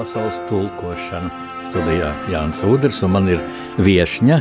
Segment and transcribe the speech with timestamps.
[0.00, 1.28] pasaules tulkošanu.
[1.68, 3.40] Studijā Jānis Udrs un man ir
[3.84, 4.38] viešņa.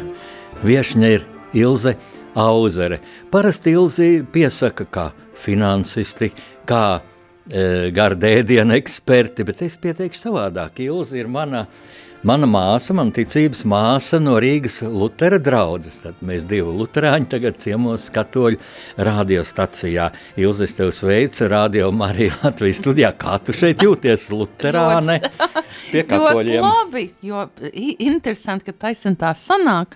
[0.63, 1.25] Viešņa ir
[1.59, 1.97] Ilze
[2.39, 3.01] Auzere.
[3.31, 6.29] Parasti Ilzi piesaka kā finansisti,
[6.69, 10.79] kā e, gardēdiena eksperti, bet es pieteikšu savādāk.
[10.85, 11.65] Ilze ir mana
[12.19, 16.01] Mana māsa, man ticības māsa no Rīgas Lutera draudzes.
[16.01, 18.59] Tad mēs divi luterāņi tagad ciemos katoļu
[19.07, 20.09] radiostacijā.
[20.43, 23.13] Ilze, es tev sveicu, radio Marija Latvijas studijā.
[23.15, 25.15] Kā tu šeit jūties, luterāne?
[25.93, 26.59] Pie katoļiem.
[26.59, 27.47] Ļoti labi, jo
[28.09, 29.95] interesanti, ka taisen tā sanāk,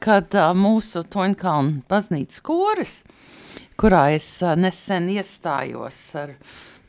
[0.00, 3.02] kad uh, mūsu Toņkalna baznīcas koris,
[3.76, 6.38] kurā es uh, nesen iestājos ar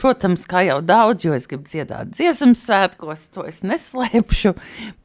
[0.04, 4.52] Protams, kā jau daudz, jo es gribu dziedāt dziesmu svētkos, to es neslēpšu,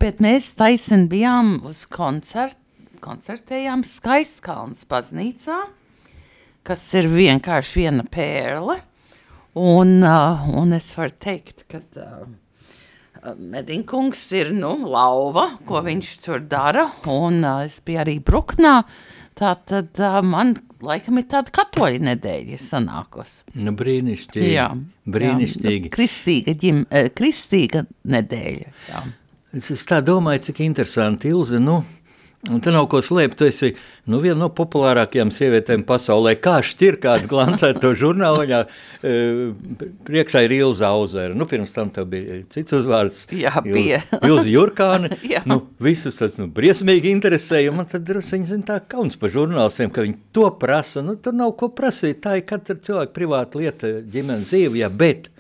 [0.03, 2.59] bet mēs taisen bijām uz koncertu,
[2.99, 5.61] koncertējām Skaistkalns baznīcā,
[6.67, 8.81] kas ir vienkārši viena pērle,
[9.55, 12.27] un, uh, un es varu teikt, ka uh,
[13.39, 18.81] Medinkungs ir, nu, lauva, ko viņš tur dara, un uh, es biju arī Bruknā,
[19.39, 23.43] tā tad uh, man laikam ir tāda katoļa nedēļa sanākos.
[23.59, 24.51] Nu, brīnišķīgi.
[24.55, 24.69] Jā,
[25.09, 25.89] brīnišķīgi.
[25.91, 26.85] Jā, kristīga, ģim,
[27.19, 28.75] kristīga nedēļa.
[28.91, 29.05] Jā.
[29.57, 31.81] Es, es tā domāju, cik interesanti, Ilze, nu,
[32.47, 33.35] Un te nav ko slēpt.
[33.41, 33.69] Tu esi
[34.07, 36.37] nu, viena no populārākajām sievietēm pasaulē.
[36.39, 39.15] Kā šķirkāt glancēto žurnālu, viņā e,
[40.07, 41.35] priekšā ir Ilza Auzera.
[41.35, 43.25] Nu, pirms tam tev bija cits uzvārds.
[43.35, 43.99] Jā, bija.
[44.29, 45.11] Ilza Jurkāne.
[45.51, 47.75] nu, visus tas nu, briesmīgi interesēja.
[47.75, 51.03] Man tad drusciņi zin tā kauns par žurnālistiem, ka viņi to prasa.
[51.03, 52.23] Nu, tur nav ko prasīt.
[52.23, 54.79] Tā ir katra cilvēka privāta lieta ģimenes dzīve.
[54.85, 55.33] Jā, bet,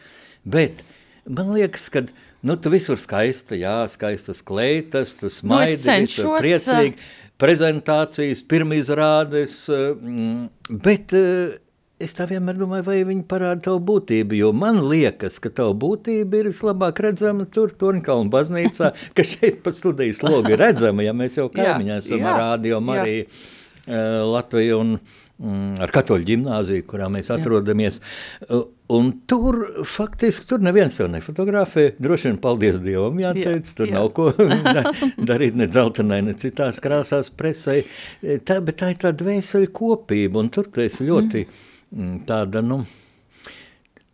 [0.43, 0.83] bet
[1.31, 2.09] man liekas, ka
[2.47, 6.95] Nu, tu visur skaista, jā, skaistas kleitas, tu smaidi, nu, cenšos, priecīgi,
[7.39, 11.15] prezentācijas, pirmizrādes, mm, bet
[11.99, 16.45] es tā vienmēr domāju, vai viņi parāda tavu būtību, jo man liekas, ka tava būtība
[16.45, 21.51] ir vislabāk redzama tur, Torņkalna baznīcā, ka šeit pat studijas logi redzama, ja mēs jau
[21.55, 23.27] kaimiņā esam ar rādio Mariju
[24.29, 25.01] Latviju un
[25.39, 28.01] Mm, ar katoļu ģimnāziju, kurā mēs atrodamies.
[28.43, 28.59] Jā.
[28.89, 31.91] Un tur faktiski tur neviens tev nefotografē.
[32.01, 33.99] Droši vien, paldies Dievam, jāteic, jā, tur jā.
[33.99, 34.31] nav ko
[35.31, 37.83] darīt ne dzeltenai, ne citās krāsās presē.
[38.49, 42.15] Tā, bet tā ir tā dvēseli kopība, un tur tu esi ļoti mm.
[42.31, 42.81] tāda, nu,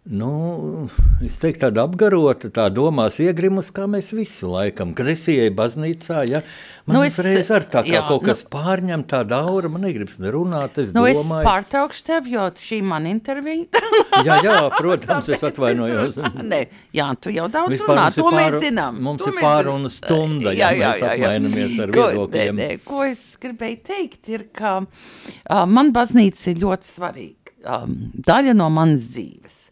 [0.05, 0.85] Nu,
[1.25, 4.91] es teiktu, tāda apgarota, tā domās iegrimus, kā mēs visi laikam.
[4.93, 6.43] Kad es ieeju baznīcā, ja,
[6.85, 9.87] man nu, es, reiz ar tā kā jā, kaut kas nu, pārņem tāda aura, man
[9.87, 11.23] negribas nerunāt, es nu, domāju.
[11.25, 13.81] Es pārtraukšu tev, jo šī man intervija.
[14.29, 16.21] jā, jā, protams, es atvainojos.
[16.53, 16.59] Nē,
[17.01, 19.01] jā, tu jau daudz Vispār runā, to mēs zinām.
[19.09, 22.61] Mums ir pāruna stunda, ja jā, jā, mēs jā, apvainamies ar ko, viedokļiem.
[22.61, 28.53] Ne, ko es gribēju teikt, ir, ka uh, man baznīca ir ļoti svarīga um, daļa
[28.61, 29.63] no manas dzīves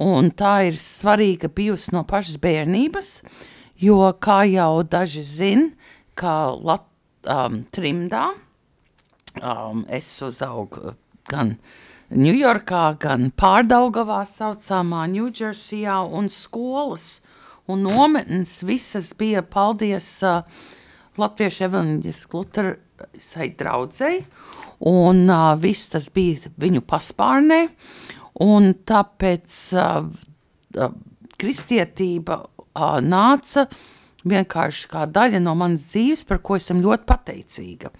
[0.00, 3.10] un tā ir svarīga bijusi no pašas bērnības,
[3.82, 5.68] jo, kā jau daži zin,
[6.18, 6.86] kā Lat
[7.28, 8.30] um, trimdā,
[9.40, 10.96] um, es uzaugu
[11.30, 11.56] gan
[12.12, 17.22] Ņujorkā, gan Pārdaugavā saucamā Ņūdžersijā un skolas
[17.72, 20.42] un nometnes visas bija, paldies, uh,
[21.20, 24.22] Latviešu evaņģisku Lutherisai draudzei,
[24.88, 27.62] un uh, viss tas bija viņu paspārnē,
[28.42, 30.92] un tāpēc uh,
[31.40, 33.66] kristietība uh, nāca
[34.28, 37.92] vienkārši kā daļa no manas dzīves, par ko esam ļoti pateicīga.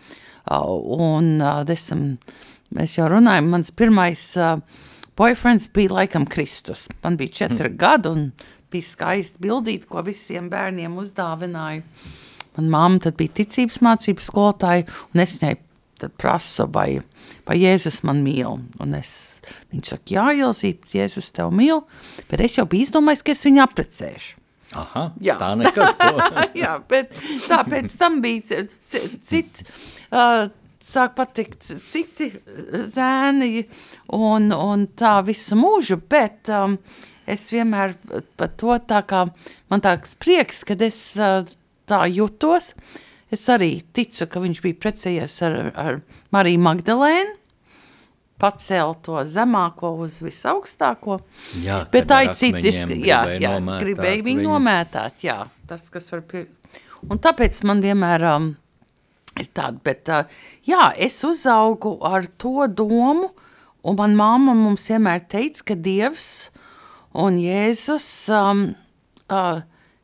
[0.42, 0.72] Uh,
[1.08, 2.16] un uh, esam,
[2.76, 4.56] mēs jau runājam, mans pirmais uh,
[5.18, 6.88] boyfriends bija laikam Kristus.
[7.04, 7.78] Man bija četri mm.
[7.78, 8.26] gadi un
[8.72, 11.84] bija skaisti bildīt, ko visiem bērniem uzdāvināju.
[12.56, 15.54] Man mamma tad bija ticības mācības skolotāja, un es viņai
[16.02, 17.00] tad prasu, vai,
[17.48, 18.60] vai Jēzus man mīl.
[18.82, 19.42] Un es,
[19.72, 21.82] viņš saka, jā, Ilzīt, Jēzus tev mīl,
[22.30, 24.38] bet es jau biju izdomājis, ka es viņu aprecēšu.
[24.72, 25.36] Aha, jā.
[25.36, 26.26] tā nekas ko.
[26.62, 27.12] jā, bet
[27.44, 29.66] tā pēc tam bija citi,
[30.08, 30.46] uh,
[30.82, 32.30] sāk patikt citi
[32.88, 33.66] zēni
[34.16, 36.78] un, un tā visu mūžu, bet um,
[37.28, 37.98] es vienmēr
[38.40, 39.26] par to tā kā,
[39.68, 41.44] man tāds prieks, kad es uh,
[41.84, 46.00] tā jutos, uh, Es arī ticu, ka viņš bija precējies ar, ar
[46.34, 47.38] Mariju Magdalēnu,
[48.42, 51.20] pacēla to zemāko uz visaugstāko.
[51.62, 55.38] Jā, bet tā ir citis, jā, jā, gribēja viņu nomētāt, jā,
[55.70, 56.48] tas, kas var pir...
[57.10, 58.50] Un tāpēc man vienmēr um,
[59.38, 63.32] ir tāda, bet uh, jā, es uzaugu ar to domu,
[63.82, 66.30] un man mamma mums vienmēr teica, ka Dievs
[67.18, 68.66] un Jēzus um,
[69.28, 69.62] uh,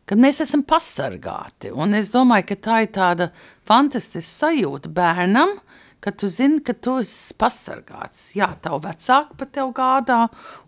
[0.08, 1.72] kad mēs esam pasargāti.
[1.72, 3.30] Un es domāju, ka tā ir tāda
[3.68, 5.58] fantastiska sajūta bērnam,
[6.00, 8.30] ka tu zini, ka tu esi pasargāts.
[8.38, 10.22] Jā, tavu vecāku par tevi gādā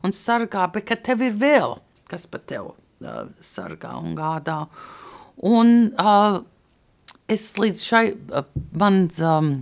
[0.04, 1.78] un sargā, bet ka tev ir vēl
[2.10, 4.64] kas par tevi uh, sargā un gādā.
[5.46, 6.40] Un uh,
[7.30, 8.04] es līdz šai,
[8.34, 9.52] uh, man um,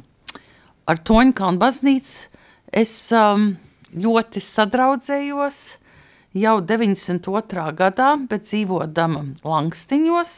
[0.89, 2.41] ar Toņkalnu baznīcu,
[2.73, 3.51] es um,
[3.97, 5.61] ļoti sadraudzējos
[6.37, 7.67] jau 92.
[7.79, 10.35] gadā, bet dzīvodama Langstiņos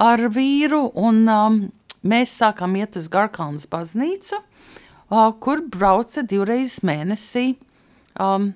[0.00, 1.60] ar vīru, un um,
[2.02, 7.54] mēs sākām iet uz Garkalnas baznīcu, uh, kur brauca divreiz mēnesī
[8.20, 8.52] um,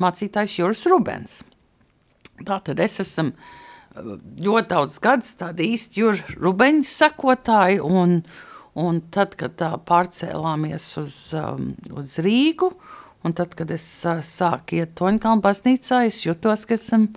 [0.00, 1.40] mācītājs Juris Rubens.
[2.46, 3.32] Tātad es esmu
[4.44, 8.20] ļoti daudz gadus tāda īsti Jura Rubeņa sekotāja, un,
[8.78, 12.70] un tad, kad tā pārcēlāmies uz, um, uz Rīgu,
[13.28, 17.08] un tad, kad es uh, sāku iet Toņkalnu baznīcā, es jutos, ka esam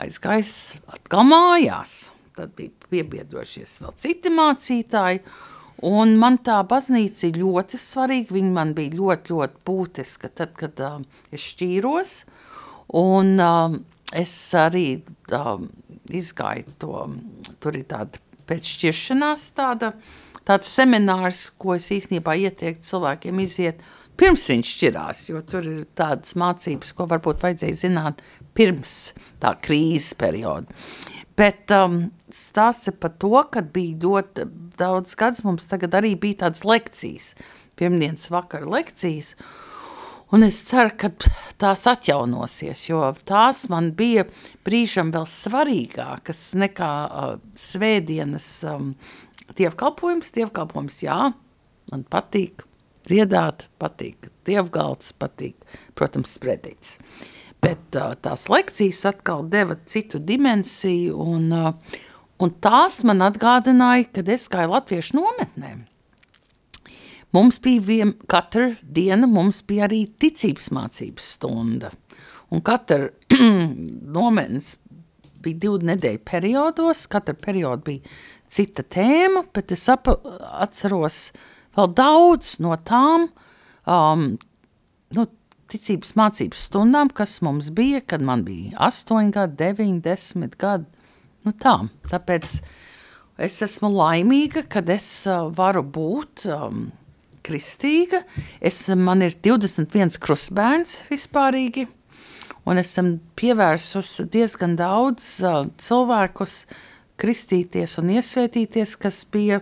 [0.00, 0.54] aizgājis
[0.90, 2.10] atkal mājās.
[2.34, 5.20] Tad bija piebiedrošies vēl citi mācītāji,
[5.86, 10.82] un man tā baznīca ir ļoti svarīga, viņa man bija ļoti, ļoti būtiska tad, kad
[10.82, 10.98] uh,
[11.30, 12.16] es šķīros,
[13.00, 13.78] un uh,
[14.16, 15.56] es arī uh,
[16.10, 17.06] izgāju to,
[17.62, 19.94] tur ir tāda pēc šķiršanās tāda,
[20.44, 23.84] tāds seminārs, ko es īstenībā ieteiktu cilvēkiem iziet,
[24.20, 28.22] pirms viņš šķirās, jo tur ir tādas mācības, ko varbūt vajadzēja zināt
[28.54, 30.70] pirms tā krīzes perioda.
[31.34, 34.46] Bet um, stāsts ir par to, ka bija ļoti
[34.78, 37.32] daudz gadus, mums tagad arī bija tādas lekcijas,
[37.78, 39.34] pirmdienas vakara lekcijas,
[40.34, 41.12] Un es ceru, ka
[41.62, 44.24] tās atjaunosies, jo tās man bija
[44.66, 48.88] brīžam vēl svarīgākas nekā uh, svētdienas um,
[49.54, 50.32] dievkalpojums.
[50.34, 51.18] Dievkalpojums, jā,
[51.92, 52.64] man patīk
[53.08, 55.56] dziedāt, patīk dievgalds, patīk,
[55.96, 56.98] protams, spredīts.
[57.64, 61.98] Bet uh, tās lekcijas atkal deva citu dimensiju, un, uh,
[62.42, 65.84] un tās man atgādināja, kad es gāju latviešu nometnēm.
[67.34, 71.90] Mums bija vien, katra diena, mums bija arī ticības mācības stunda.
[72.54, 73.08] Un katra
[74.18, 74.76] nometnes
[75.42, 78.14] bija divu nedēļu periodos, katra perioda bija
[78.54, 80.12] cita tēma, bet es ap,
[80.62, 81.32] atceros
[81.76, 83.28] vēl daudz no tām
[83.86, 84.26] um,
[85.14, 85.26] nu,
[85.70, 90.86] ticības mācības stundām, kas mums bija, kad man bija 8 gadi, 9, 10 gadi.
[91.44, 91.76] Nu tā,
[92.08, 92.58] tāpēc
[93.44, 96.86] es esmu laimīga, kad es uh, varu būt um,
[97.44, 98.22] kristīga.
[98.64, 101.86] Es, man ir 21 krustbērns vispārīgi,
[102.64, 106.62] un esam pievērsus diezgan daudz uh, cilvēkus
[107.20, 109.60] kristīties un iesvētīties, kas bija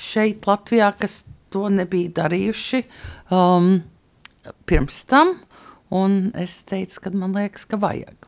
[0.00, 2.82] šeit Latvijā, kas to nebija darījuši
[3.34, 3.72] um,
[4.70, 5.36] pirms tam,
[5.90, 8.20] un es teicu, ka man liekas, ka vajag.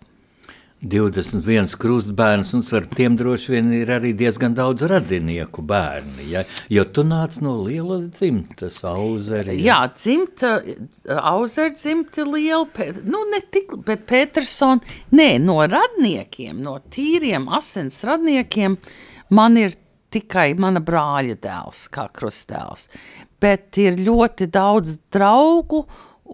[0.82, 6.26] 21 krustbērns, un ar tiem droši vien ir arī diezgan daudz radinieku bērni.
[6.32, 6.42] Ja?
[6.74, 9.60] Jo tu nāc no lielas dzimtas, auzeri.
[9.60, 9.62] Ja?
[9.62, 10.56] Jā, dzimta,
[11.30, 12.66] auzeri dzimta liela,
[13.06, 14.82] nu ne tik, bet Peterson,
[15.14, 18.76] nē, no radniekiem, no tīriem asins radniekiem,
[19.30, 19.78] man ir
[20.12, 22.88] tikai mana brāļa dēls, kā krustdēls.
[23.42, 25.82] Bet ir ļoti daudz draugu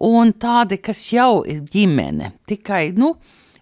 [0.05, 2.33] un tādi, kas jau ir ģimene.
[2.47, 3.15] Tikai, nu,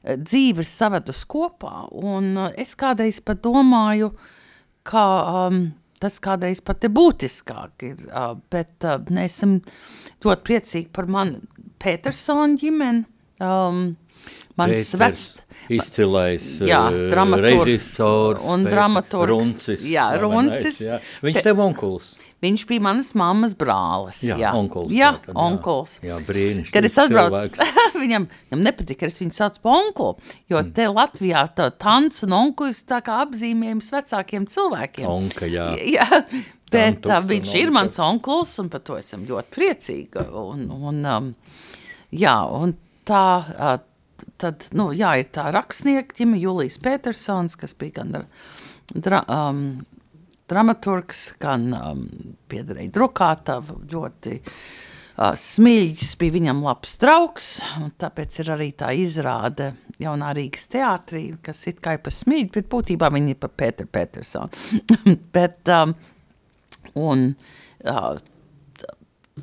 [0.03, 1.87] dzīve ir savedus kopā.
[1.97, 4.11] Un uh, es kādreiz pat domāju,
[4.87, 5.05] ka
[5.47, 5.61] um,
[6.01, 7.87] tas kādreiz pat ir būtiskāk.
[7.89, 9.59] Ir, uh, bet uh, esam
[10.24, 11.41] ļoti priecīgi par manu
[11.81, 13.05] Petersonu ģimeni.
[13.43, 13.91] Um,
[14.57, 15.27] Mans vecs...
[15.67, 16.79] Izcilais jā,
[17.43, 19.27] režisors, un dramaturgs.
[19.27, 19.81] Runcis.
[19.84, 20.79] Jā, Runcis.
[20.79, 21.01] Jā.
[21.25, 22.13] Viņš tev onkuls.
[22.43, 24.19] Viņš bija manas mammas brālis.
[24.27, 24.51] Jā, jā.
[24.55, 24.91] onkuls.
[24.93, 25.38] Jā, tātad, jā.
[25.41, 25.96] onkuls.
[26.05, 26.74] Jā, brīnišķīgi.
[26.75, 27.67] Kad es atbraucu,
[28.03, 30.69] viņam, viņam nepatika, ka es viņu saucu par onkulu, jo mm.
[30.77, 35.10] te Latvijā tā tants un onkulis tā kā apzīmējums vecākiem cilvēkiem.
[35.10, 35.72] Onka, jā.
[35.98, 36.22] jā.
[36.72, 40.27] Bet tā, viņš ir mans onkuls, un par to esam ļoti priecīgi.
[40.38, 41.34] Un, un, um,
[42.13, 42.75] jā, un
[43.07, 43.24] tā,
[44.41, 48.17] tad, nu, jā, ir tā rakstnieka ģime Julijas Petersons, kas bija gan
[48.93, 49.63] dra, um,
[50.50, 52.03] dramaturgs, gan um,
[52.50, 57.50] piederēja Drukātavu, ļoti uh, smiļģis, bija viņam labs draugs,
[58.00, 62.71] tāpēc ir arī tā izrāde jaunā Rīgas teātrī, kas it kā ir pa smiļģi, bet
[62.71, 64.50] būtībā viņi ir pa Pēter Petersonu.
[65.36, 65.95] bet, um,
[67.01, 68.12] un uh,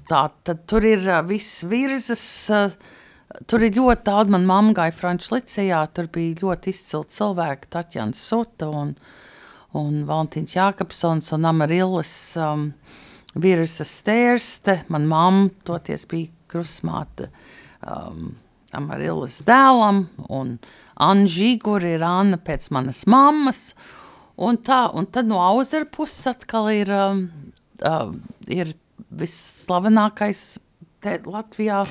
[0.09, 3.03] tā, tad tur ir uh, viss virzas, uh,
[3.51, 8.15] Tur ir ļoti daudz, man mamma gāja Franču licejā, tur bija ļoti izcili cilvēki, Tatjana
[8.15, 8.95] Suta un
[9.79, 12.69] un Valentīns Jākapsons un Amarillas um,
[13.35, 14.81] virsas stērste.
[14.93, 17.31] Man mamma toties bija krusmāte
[17.83, 18.35] um,
[18.75, 20.57] Amarillas dēlam, un
[21.03, 23.73] Anna Žiguri ir Anna pēc manas mammas.
[24.35, 27.27] Un, tā, un tad no auzera puses atkal ir, um,
[27.87, 28.11] uh,
[28.51, 28.73] ir
[29.15, 30.47] visslavenākais
[31.05, 31.85] te Latvijā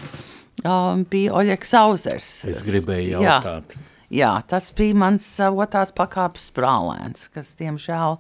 [0.62, 2.30] um, bija Oļeks Auzers.
[2.52, 3.76] Es gribēju jautāt.
[3.76, 3.90] Jā.
[4.14, 8.20] Jā, tas bija mans uh, otrās pakāpes brālēns, kas, diemžēl,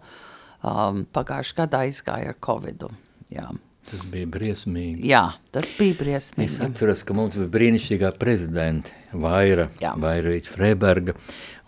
[0.65, 2.89] um, pagājušajā gadā izgāja ar covidu.
[3.33, 3.51] Jā.
[3.83, 5.03] Tas bija briesmīgi.
[5.11, 6.47] Jā, tas bija briesmīgi.
[6.47, 11.13] Es atceros, ka mums bija brīnišķīgā prezidenta Vaira, Vairīča Freiberga.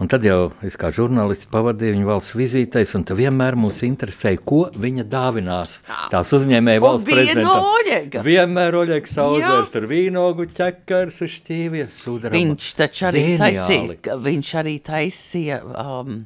[0.01, 4.39] Un tad jau es kā žurnālists pavadīju viņu valsts vizītēs, un tad vienmēr mūs interesēja,
[4.48, 5.75] ko viņa dāvinās.
[6.13, 7.69] Tās uzņēmēja valsts prezidentam.
[7.75, 8.24] Oļega.
[8.25, 12.39] Vienmēr Oļegs Sauzērs ar vīnogu, ķekars, šķīvie, sudraba.
[12.39, 16.24] Viņš taču arī taisīja, viņš arī taisīja um,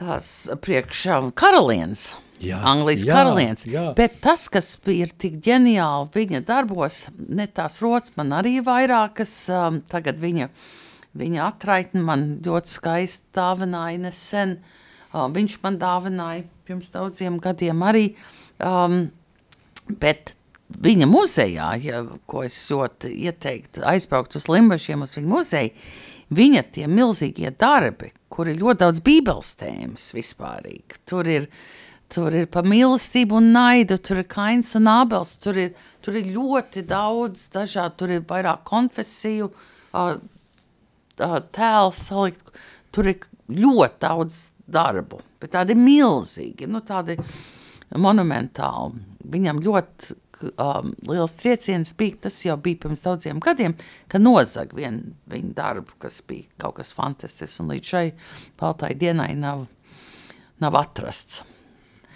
[0.00, 0.26] tās
[0.64, 2.10] priekšā karalienes.
[2.40, 3.66] Jā, Anglijas jā, karalienes.
[3.68, 3.84] Jā.
[3.96, 9.82] Bet tas, kas bija tik ģeniāli viņa darbos, ne tās rotas man arī vairākas, um,
[9.92, 10.48] tagad viņa,
[11.20, 14.56] viņa atraitni man ļoti skaisti dāvināja nesen.
[15.10, 18.06] Uh, viņš man dāvināja pirms daudziem gadiem arī,
[18.64, 19.02] um,
[20.00, 20.32] bet
[20.80, 25.74] viņa muzejā, ja, ko es ļoti ieteiktu aizbraukt uz Limbašiem, uz viņa muzeju,
[26.40, 31.04] viņa tie milzīgie darbi, kur ir ļoti daudz bībeles tēmas vispārīgi.
[31.08, 31.48] Tur ir
[32.10, 36.26] Tur ir pa mīlestību un naidu, tur ir kains un abels, tur ir, tur ir
[36.34, 39.46] ļoti daudz dažādu, tur ir vairāk konfesiju,
[41.54, 42.50] tēls salikt,
[42.90, 47.14] tur ir ļoti daudz darbu, bet tādi milzīgi, nu tādi
[47.94, 49.06] monumentāli.
[49.30, 50.18] Viņam ļoti
[50.48, 53.76] um, liels trieciens bija, tas jau bija pirms daudziem gadiem,
[54.10, 58.06] ka nozag vienu viņa darbu, kas bija kaut kas fantastisks, un līdz šai
[58.60, 59.66] baltai dienai nav,
[60.62, 61.42] nav atrasts.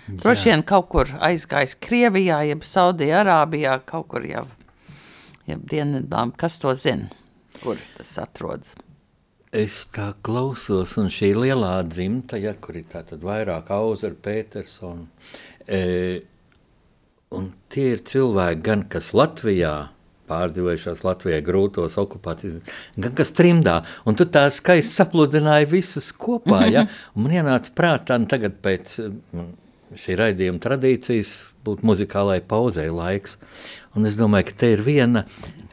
[0.04, 3.23] Droši vien kaut kur aizgājis Krievijā, jeb Saudijā,
[3.88, 4.45] kaut kur jau,
[5.49, 7.09] jau dienvidām, kas to zina,
[7.62, 8.75] kur tas atrodas.
[9.54, 15.07] Es tā klausos, un šī lielā dzimta, ja, kur ir tātad vairāk Auzer, Petersona,
[15.62, 16.25] e,
[17.35, 19.75] un tie ir cilvēki gan, kas Latvijā
[20.31, 22.61] pārdzīvojušās Latvijai grūtos okupācijas,
[22.97, 28.19] gan kas trimdā, un tu tā skaisti sapludināji visus kopā, ja, un man ienāca prātā,
[28.21, 28.97] un tagad pēc
[30.00, 33.38] šī raidījuma tradīcijas būtu muzikālai pauzei laiks.
[33.95, 35.23] Un es domāju, ka te ir viena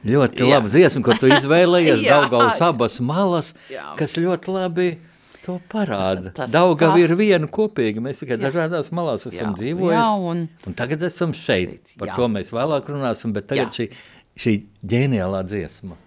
[0.05, 3.93] ļoti laba dziesma, ko tu izvēlējies, Daugavas abas malas, Jā.
[3.97, 4.91] kas ļoti labi
[5.45, 6.33] to parāda.
[6.37, 6.47] Tā...
[7.01, 8.43] ir viena kopīga, mēs tikai Jā.
[8.47, 9.57] dažādās malās esam Jā.
[9.59, 9.97] dzīvojuši.
[9.97, 10.45] Jā, un...
[10.67, 12.19] un tagad esam šeit, par Jā.
[12.19, 13.81] to mēs vēlāk runāsim, bet tagad Jā.
[13.81, 13.89] šī,
[14.45, 14.55] šī
[14.93, 15.99] ģeniālā dziesma.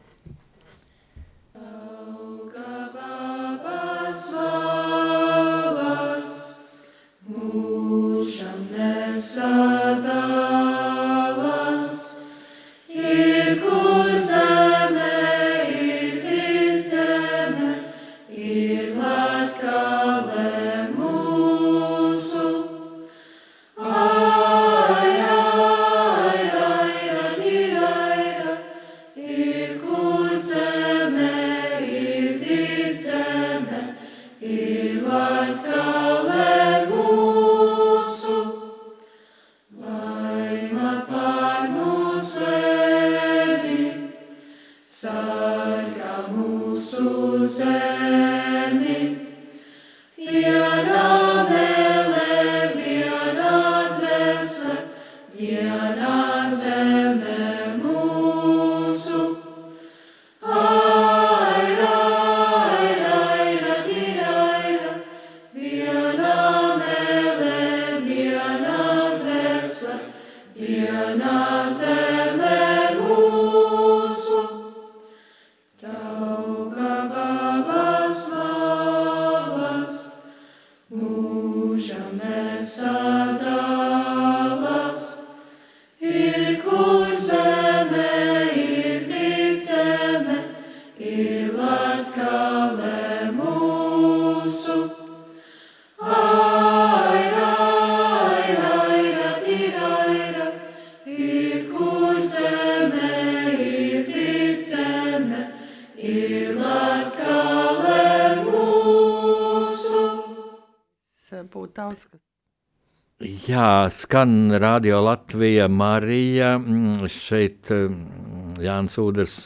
[113.49, 119.37] Jā, skan Radio Latvija, Marija, mm, šeit mm, Jānis Udrs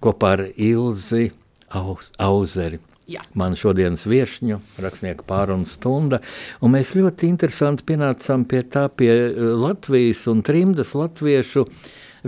[0.00, 1.26] kopā ar Ilzi
[1.74, 2.78] Auzeri.
[3.10, 3.24] Jā.
[3.34, 6.20] Man šodienas viešņu, rakstnieku pārunu stunda,
[6.62, 11.66] un mēs ļoti interesanti pienācām pie tā, pie eh, Latvijas un trimdas latviešu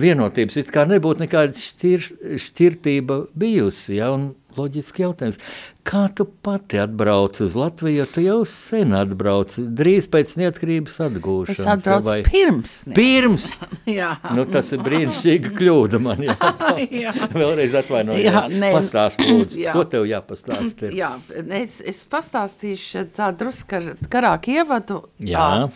[0.02, 0.59] vienotības.
[0.59, 2.09] It kā nebūtu nekāda šķir,
[2.49, 5.38] šķirtība bijusi, ja, un loģiski jautājums.
[5.87, 11.59] Kā tu pati atbrauc uz Latviju, tu jau sen atbrauc, drīz pēc neatkarības atgūšanas?
[11.59, 12.18] Es atbraucu vai...
[12.26, 12.75] pirms.
[12.87, 12.94] Ne?
[12.99, 13.49] Pirms?
[13.99, 14.12] jā.
[14.37, 16.37] Nu, tas ir brīnišķīga kļūda man, jā.
[17.04, 17.16] jā.
[17.35, 18.23] Vēlreiz atvainojos.
[18.23, 18.71] Jā, ne.
[18.76, 19.75] Pastāst, lūdzu, jā.
[19.75, 20.87] ko tev jāpastāst?
[20.88, 20.94] Ir?
[21.00, 21.11] Jā,
[21.59, 25.02] es, es pastāstīšu tā drusku ar garāku ievadu.
[25.26, 25.66] Jā.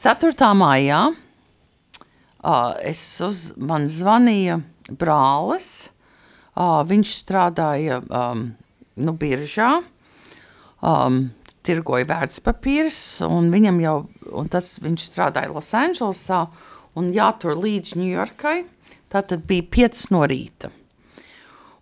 [0.00, 0.52] 4.
[0.56, 1.04] maijā
[2.88, 5.99] es uz, man zvanīja brālis, Uh,
[6.60, 8.48] viņš strādāja um,
[9.00, 9.70] nu, biržā,
[10.84, 11.22] um,
[11.66, 13.50] tirgoja vērtspapīrs, un
[13.82, 13.96] jau,
[14.32, 16.42] un tas viņš strādāja Losandželosā,
[16.98, 18.58] un jātur līdz Ņujorkai,
[19.12, 20.70] tā tad bija 5 no rīta.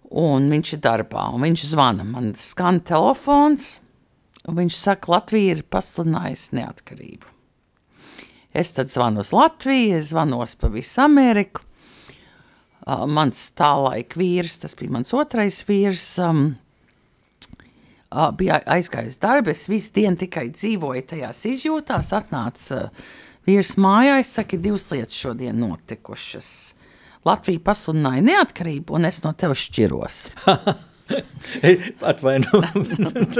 [0.08, 3.78] Un viņš ir darbā, un viņš zvana, man skan telefons,
[4.48, 7.34] un viņš saka, Latvija ir pasludinājusi neatkarību.
[8.56, 11.67] Es tad zvanu uz Latviju, es zvanos pa visu Ameriku,
[12.88, 16.42] uh, mans tālaik vīrs, tas bija mans otrais vīrs, um,
[18.08, 23.06] uh, bija aizgājis darbu, es visu dienu tikai dzīvoju tajās izjūtās, atnāca uh,
[23.48, 26.50] vīrs mājā, es saku, divas lietas šodien notikušas.
[27.28, 30.20] Latvija pasludināja neatkarību, un es no tevis šķiros.
[32.12, 33.38] Atvainojiet,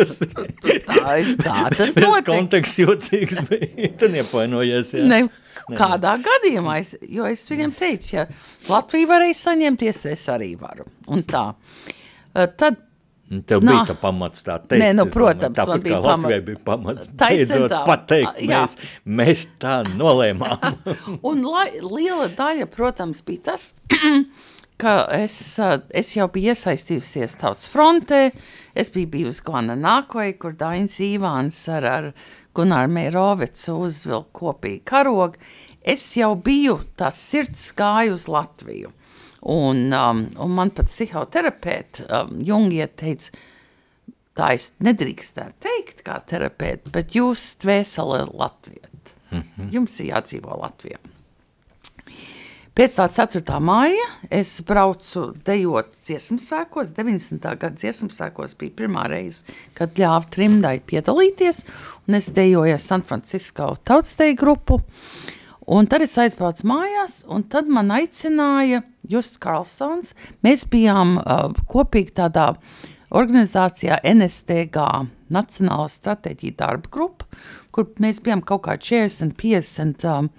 [0.88, 1.58] tā ir tā.
[1.76, 2.32] Tas notika.
[2.32, 4.94] konteksts jocīgs, bet tu nepainojies.
[4.96, 5.04] Jā.
[5.08, 5.20] Ne,
[5.76, 8.26] kādā gadījumā, es, jo es viņam teicu, ja
[8.70, 10.88] Latvija varēja saņemties, es arī varu.
[11.12, 11.46] Un tā.
[12.32, 12.84] Tad
[13.28, 13.74] Tev Nā.
[13.74, 14.80] bija tā pamats tā teikt.
[14.80, 17.08] Nē, nu, protams, Tāpat man bija kā Latvijai bija pamats.
[17.20, 18.62] Beidzot pateikt, jā.
[18.62, 20.78] mēs, mēs tā nolēmām.
[21.28, 23.66] Un lai, liela daļa, protams, bija tas,
[24.78, 25.36] ka es,
[25.90, 28.28] es jau biju iesaistījusies tautas frontē,
[28.78, 32.10] es biju bijusi Gana Nākoja, kur Dainis Īvāns ar, ar
[32.56, 35.42] Gunāru Meirovicu uzvilka kopīgi karogu.
[35.82, 38.94] Es jau biju tās sirds gāju uz Latviju.
[39.48, 43.30] Un, um, un man pat psihoterapeiti um, Jungiet teica,
[44.38, 49.14] tā es nedrīkstētu teikt kā terapeiti, bet jūs dvēseli Latviet.
[49.30, 49.70] Mm -hmm.
[49.74, 50.98] Jums ir jādzīvo Latvijā.
[52.78, 53.56] Pēc tā 4.
[53.58, 56.92] māja es braucu dejot dziesmu svēkos.
[56.94, 57.42] 90.
[57.58, 59.42] gada dziesmu svēkos bija pirmā reize,
[59.74, 61.64] kad ļāva trimdai piedalīties,
[62.06, 64.78] un es dejoju San Francisco tautsteju grupu.
[65.66, 70.14] Un tad es aizbraucu mājās, un tad man aicināja Justs Karlsons.
[70.46, 72.52] Mēs bijām uh, kopīgi tādā
[73.10, 74.86] organizācijā NSTG,
[75.34, 77.26] Nacionāla stratēģija darba grupa,
[77.74, 80.30] kur mēs bijām kaut kā 40, 50, um,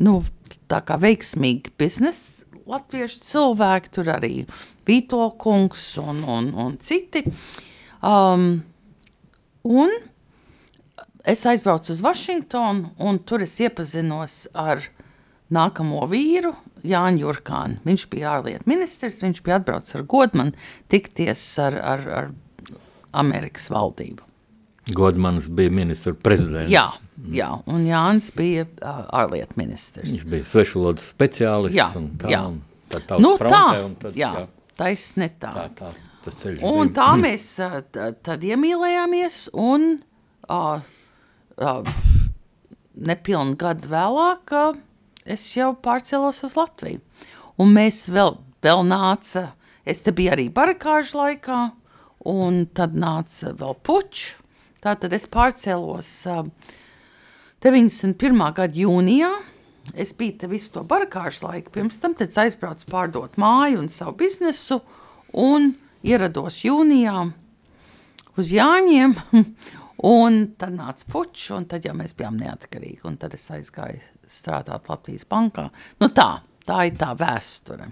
[0.00, 0.22] nu,
[0.68, 4.32] tā kā veiksmīgi biznesa latviešu cilvēki, tur arī
[4.88, 7.24] Vītolkungs un, un, un citi.
[8.04, 8.60] Um,
[9.64, 9.94] un
[11.28, 14.84] es aizbraucu uz Vašingtonu, un tur es iepazinos ar
[15.54, 16.54] nākamo vīru,
[16.86, 17.80] Jāņu Jurkānu.
[17.88, 20.54] Viņš bija ārlietu ministrs, viņš bija atbraucis ar godu man
[20.92, 22.32] tikties ar, ar, ar
[23.16, 24.27] Amerikas valdību.
[24.94, 26.72] Godmans bija ministra prezidents.
[26.72, 26.86] Jā,
[27.34, 30.08] jā, un Jānis bija uh, ārlietu ministrs.
[30.08, 31.78] Viņš bija svešvalodu speciālists.
[31.78, 32.42] Jā, un tā, jā.
[32.48, 34.44] Un tad nu, tā, un tad, jā, jā.
[34.80, 35.52] taisne tā.
[35.52, 36.94] tā, tā tas ceļš un bija.
[36.98, 37.78] tā mēs uh,
[38.24, 39.88] tad iemīlējāmies, un
[40.48, 40.80] uh,
[41.58, 41.94] uh,
[42.98, 44.80] nepilnu gadu vēlāk uh,
[45.28, 47.02] es jau pārcēlos uz Latviju.
[47.58, 49.50] Un mēs vēl, vēl nāca,
[49.88, 51.62] es te biju arī barakāžu laikā,
[52.28, 54.36] un tad nāca vēl pučs,
[54.84, 56.44] Tātad es pārcēlos uh,
[57.64, 58.42] 91.
[58.54, 59.32] gada jūnijā.
[59.98, 64.82] Es biju te visu to barakāžu laiku, pirms tam aizbraucu pārdot māju un savu biznesu,
[65.32, 65.72] un
[66.04, 67.22] ierados jūnijā
[68.38, 69.16] uz Jāņiem,
[70.18, 74.86] un tad nāca pučs, un tad jau mēs bijām neatkarīgi, un tad es aizgāju strādāt
[74.92, 75.66] Latvijas bankā.
[76.02, 76.30] Nu tā,
[76.68, 77.90] tā ir tā vēsture.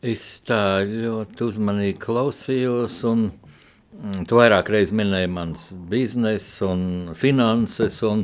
[0.00, 3.26] Es tā ļoti uzmanīgi klausījos, un
[4.28, 6.82] tu vairāk reizes minēji manas biznesa un
[7.18, 7.98] finanses.
[8.06, 8.22] Un,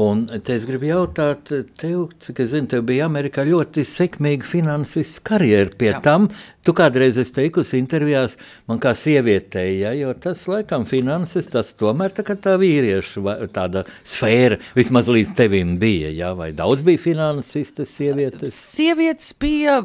[0.00, 5.20] un te es gribu jautāt, tev, cik es zinu, tev bija Amerikā ļoti sekmīga finansists
[5.24, 5.74] karjera.
[5.76, 6.00] Pie Jā.
[6.04, 6.30] tam
[6.64, 8.38] tu kādreiz esi teikusi intervijās
[8.70, 13.84] man kā sievietei, ja, jo tas laikam finanses, tas tomēr tā kā tā vīriešu tāda
[14.00, 18.56] sfēra vismaz līdz tevim bija, ja, vai daudz bija finansistas sievietes?
[18.72, 19.82] Sievietes bija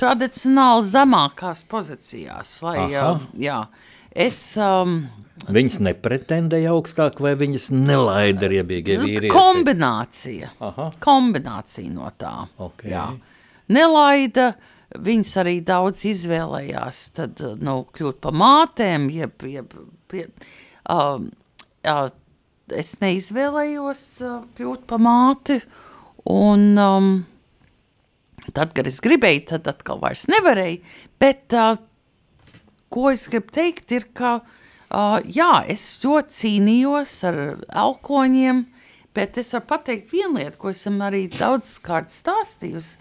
[0.00, 3.16] tradicionāli zemākās pozīcijās, lai, Aha.
[3.38, 3.58] jā,
[4.14, 5.00] Es, um,
[5.50, 9.32] Viņas nepretendēja augstāk, vai viņas nelaida riebīgie nu, vīrieši?
[9.34, 10.52] Kombinācija.
[10.64, 10.86] Aha.
[11.02, 12.32] Kombinācija no tā.
[12.68, 12.92] Okay.
[12.94, 13.08] Jā.
[13.74, 14.52] Nelaida,
[14.94, 19.74] viņas arī daudz izvēlējās, tad, nu, kļūt pa mātēm, jeb, jeb,
[20.12, 20.28] pie,
[20.94, 21.18] uh,
[21.90, 22.04] uh,
[22.72, 25.58] es neizvēlējos uh, kļūt pa māti,
[26.30, 27.10] un um,
[28.52, 31.74] tad, kad es gribēju, tad atkal vairs nevarēju, bet uh,
[32.94, 37.40] ko es gribu teikt, ir, ka uh, jā, es ļoti cīnījos ar
[37.84, 38.64] alkoņiem,
[39.14, 42.98] bet es varu pateikt vienu lietu, ko esam arī daudz kārt stāstījusi,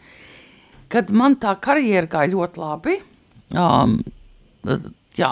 [0.94, 2.98] kad man tā karjera gāja ļoti labi,
[3.58, 3.98] um,
[5.18, 5.32] jā,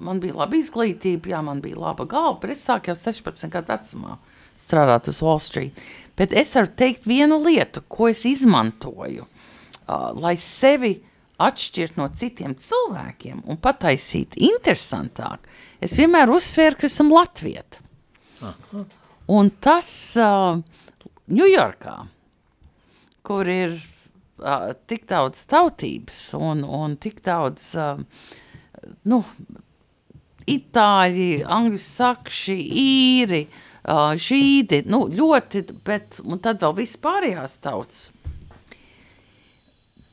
[0.00, 3.74] man bija laba izglītība, jā, man bija laba galva, bet es sāku jau 16 gadu
[3.74, 4.18] vecumā
[4.60, 5.76] strādāt uz Wall Street.
[6.18, 10.98] Bet es varu teikt vienu lietu, ko es izmantoju, uh, lai sevi
[11.46, 15.48] atšķirt no citiem cilvēkiem un pataisīt interesantāk.
[15.80, 17.86] Es vienmēr uzsvēru, ka esam latvieti.
[19.30, 19.90] Un tas
[21.30, 22.06] Ņujorkā, uh,
[23.26, 28.00] kur ir uh, tik daudz tautības un, un tik daudz, uh,
[29.12, 29.20] nu,
[30.50, 38.08] itāļi, angļu sakši, īri, uh, žīdi, nu, ļoti, bet, un tad vēl viss pārējās tautas.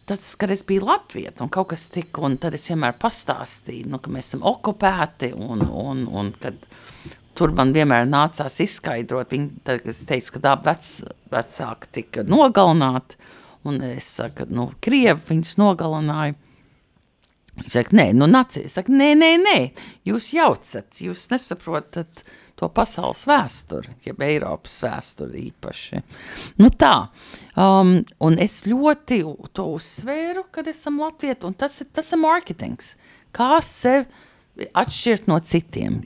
[0.07, 3.99] Tas, kad es biju Latvijā, un kaut kas tika, un tad es vienmēr pastāstīju, nu,
[3.99, 6.55] ka mēs esam okupēti, un, un, un kad
[7.35, 10.91] tur man vienmēr nācās izskaidrot, viņi, tad, kad es teicu, ka abi vec,
[11.33, 13.19] vecāki tika nogalināti,
[13.67, 16.39] un es saku, nu, Krievi viņus nogalināja,
[17.57, 18.67] Viņš saka, nē, nu, nāciet.
[18.69, 19.55] Es saku, nē, nē, nē,
[20.05, 22.21] jūs jaucat, jūs nesaprotat
[22.57, 26.01] to pasaules vēsturi, jeb Eiropas vēsturi īpaši.
[26.61, 26.93] Nu tā,
[27.53, 29.21] um, un es ļoti
[29.57, 32.95] to uzsvēru, kad esam latvieti, un tas ir, tas ir marketings.
[33.35, 36.01] Kā sevi atšķirt no citiem.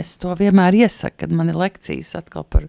[0.00, 2.64] Es to vienmēr iesaku, kad man ir lekcijas atkal par,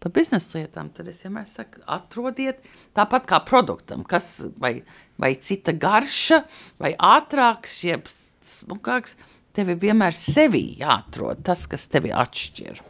[0.00, 0.88] par biznesa lietām.
[0.96, 2.64] Tad es vienmēr saku, atrodiet
[2.96, 4.78] tāpat kā produktam, kas vai,
[5.20, 6.40] vai cita garša,
[6.80, 9.18] vai ātrāks, jeb smukāks.
[9.56, 12.82] Tev ir vienmēr sevi jāatrod tas, kas tevi atšķir.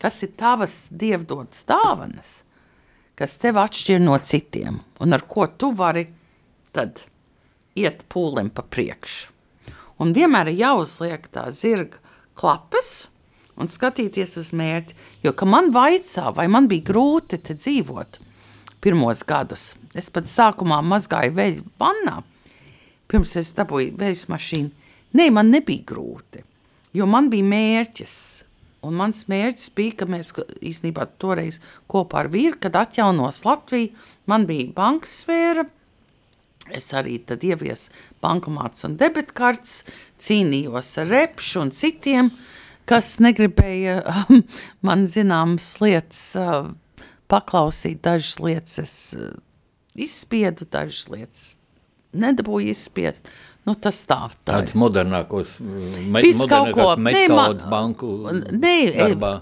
[0.00, 2.30] Kas ir tavas dievdotas dāvanas,
[3.18, 6.06] kas tevi atšķir no citiem, un ar ko tu vari
[6.72, 7.04] tad
[7.76, 9.34] iet pūlim pa priekšu.
[9.98, 11.98] Un vienmēr ir jāuzliek tā zirga
[12.38, 13.08] klapes
[13.58, 14.96] un skatīties uz mērķi.
[15.26, 18.20] Jo, kad man vaicā, vai man bija grūti te dzīvot
[18.84, 22.20] pirmos gadus, es pat sākumā mazgāju veļu vannā,
[23.10, 24.77] pirms es dabūju veļas mašīnu.
[25.16, 26.42] Nē, man nebija grūti,
[26.96, 28.18] jo man bija mērķis.
[28.86, 30.30] Un mans mērķis bija, ka mēs
[30.62, 31.58] īstenībā toreiz
[31.90, 33.90] kopā ar vīru, kad atjaunos Latviju,
[34.30, 35.64] man bija bankas sfēra,
[36.74, 37.90] es arī tad ieviesu
[38.22, 39.82] bankomāts un debitkartes,
[40.20, 42.30] cīnījos ar repšu un citiem,
[42.88, 44.44] kas negribēja um,
[44.86, 46.70] man zināmas lietas uh,
[47.32, 49.32] paklausīt, dažas lietas es uh,
[49.98, 51.46] izspiedu, dažas lietas
[52.16, 53.28] nedabūju izspiest.
[53.68, 54.16] Nu, tas tā,
[54.48, 59.32] tā Tāds modernākos, me, kaut ko, metodas nē, banku nē, darbā.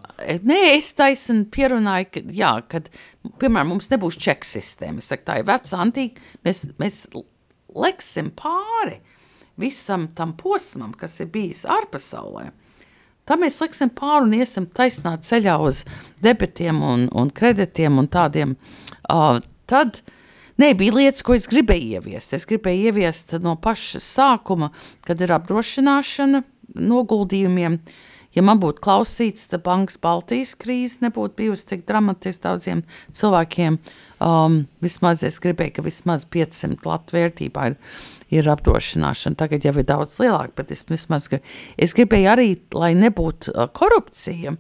[0.43, 2.89] nē, es taisn pierunāju, ka, jā, kad,
[3.39, 4.99] piemēram, mums nebūs čeks sistēma.
[4.99, 7.05] Es saku, tā ir veca antīka, mēs, mēs
[7.77, 8.99] leksim pāri
[9.63, 12.49] visam tam posmam, kas ir bijis ārpasaulē.
[13.27, 15.85] Tā mēs liksim pāri un iesim taisnā ceļā uz
[16.23, 18.59] debitiem un, un kreditiem un tādiem.
[19.07, 19.39] Uh,
[19.71, 20.03] tad
[20.57, 22.33] Nē, bija lietas, ko es gribēju ieviest.
[22.33, 24.71] Es gribēju ieviest no paša sākuma,
[25.05, 26.41] kad ir apdrošināšana
[26.81, 27.77] noguldījumiem.
[28.37, 33.79] Ja man būtu klausīts, tad Bankas Baltijas krīze nebūtu bijusi tik dramatiska daudziem cilvēkiem.
[34.25, 37.79] Um, vismaz es gribēju, ka vismaz 500 latu vērtībā ir,
[38.41, 39.37] ir apdrošināšana.
[39.41, 41.45] Tagad jau ir daudz lielāka, bet es vismaz grib,
[41.77, 44.57] es gribēju arī, lai nebūtu uh, korupcija.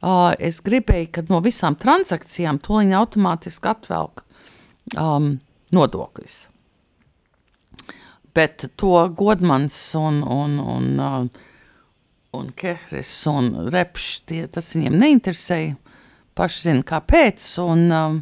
[0.00, 4.26] Uh, es gribēju, ka no visām transakcijām tūlīt automātiski atvelk
[4.98, 5.34] um,
[5.74, 6.38] nodokļus.
[8.34, 11.46] Bet to Godmans un, un, un, uh,
[12.38, 15.76] un Kehris un Repš, tie, tas viņiem neinteresēja.
[16.38, 17.46] Paši zina, kāpēc.
[17.64, 18.20] Un, um,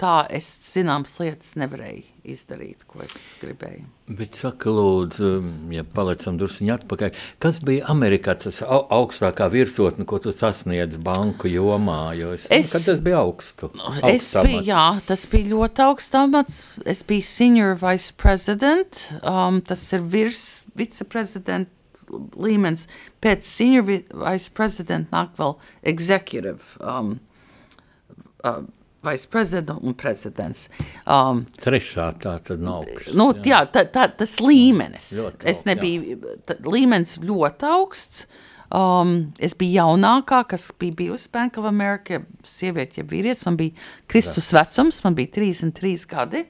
[0.00, 3.95] tā es zināmas lietas nevarēju izdarīt, ko es gribēju.
[4.06, 5.28] Bet saka, lūdzu,
[5.74, 11.50] ja palicam druskuņi atpakaļ, kas bija Amerikā tas au augstākā virsotne, ko tu sasniedz banku
[11.50, 12.12] jomā?
[12.14, 13.72] Jo es, es, kad tas bija augstu?
[14.06, 16.60] Es biju, jā, tas bija ļoti augsts amats.
[16.86, 20.44] Es biju senior vice president, um, tas ir virs
[20.78, 21.74] viceprezidenta
[22.38, 22.86] līmenis.
[23.18, 27.16] Pēc senior vice president nāk vēl executive um,
[28.46, 28.62] uh,
[29.06, 30.66] vice prezidents un prezidents.
[31.04, 32.88] Um, Trešā tā tad nav.
[33.14, 35.12] Nu, jā, jā tā, tā, tas līmenis.
[35.20, 38.26] Ļoti es nebiju, tā, līmenis ļoti augsts.
[38.74, 43.46] Um, es biju jaunākā, kas bija bijusi Bank of America, sieviete, ja vīrietis.
[43.46, 44.58] Man bija Kristus jā.
[44.60, 46.44] vecums, man bija 33 gadi.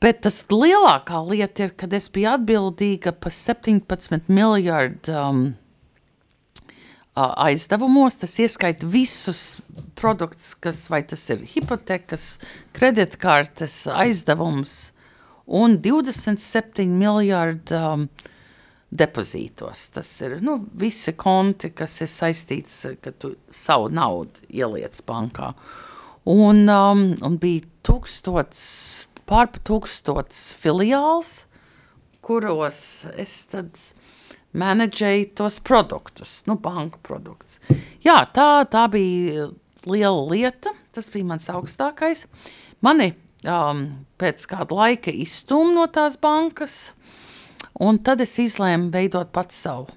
[0.00, 5.42] Bet tas lielākā lieta ir, kad es biju atbildīga par 17 miljardu um,
[7.16, 8.16] aizdevumos.
[8.20, 9.60] Tas ieskaita visus
[9.98, 12.38] produktus, kas vai tas ir hipotekas,
[12.76, 14.92] kreditkartes, aizdevums.
[15.50, 18.04] un 27 miljardi um,
[18.90, 19.88] depozītos.
[19.90, 25.52] Tas ir nu, visi konti, kas ir saistīts, ka tu savu naudu ieliec bankā.
[26.30, 28.60] Un, um, un bija tūkstots,
[29.26, 31.48] pārpa tūkstots filiāls,
[32.22, 32.80] kuros
[33.18, 33.74] es tad
[34.56, 37.60] menedžēju tos produktus, nu, banku produktus.
[38.04, 39.50] Jā, tā, tā bija
[39.86, 42.26] liela lieta, tas bija mans augstākais.
[42.84, 43.12] Mani
[43.46, 43.84] um,
[44.20, 46.92] pēc kāda laika izstūma no tās bankas,
[47.80, 49.88] un tad es izlēmu veidot pats savu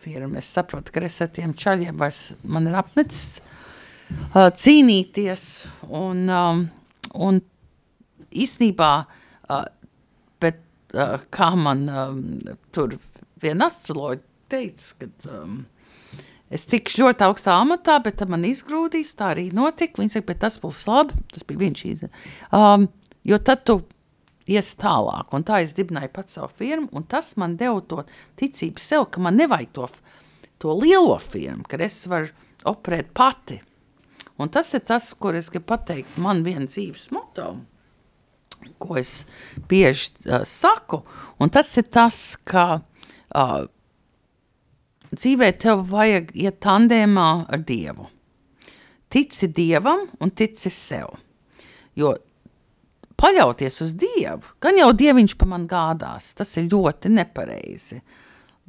[0.00, 0.38] firmu.
[0.40, 5.46] Es saprotu, ka es ar tiem čaļiem vairs man ir apnicis uh, cīnīties,
[5.88, 6.64] un, um,
[7.14, 7.40] un
[8.30, 8.92] īstenībā,
[9.50, 9.62] uh,
[10.42, 10.60] bet
[10.94, 12.24] uh, kā man um,
[12.74, 12.98] tur
[13.42, 15.60] viena astroloģa teica, ka um,
[16.50, 20.02] Es tikšu ļoti augstā amatā, bet man izgrūdīs, tā arī notika.
[20.02, 22.08] Viņa saka, bet tas būs labi, tas bija viņš īsti.
[22.58, 22.88] Um,
[23.30, 23.76] jo tad tu
[24.50, 28.02] ies tālāk, un tā es dibināju pats savu firmu, un tas man deva to
[28.40, 29.86] ticību sev, ka man nevajag to,
[30.58, 32.32] to lielo firmu, ka es varu
[32.66, 33.60] operēt pati.
[34.40, 37.52] Un tas ir tas, kur es gribu pateikt, man viena dzīves moto,
[38.82, 39.20] ko es
[39.70, 41.04] bieži uh, saku,
[41.38, 42.80] un tas ir tas, ka
[43.34, 43.66] uh,
[45.10, 48.08] dzīvē tev vajag iet tandēmā ar Dievu.
[49.10, 51.16] Tici Dievam un tici sev.
[51.98, 52.14] Jo
[53.20, 58.00] paļauties uz Dievu, gan jau Dieviņš pa man gādās, tas ir ļoti nepareizi.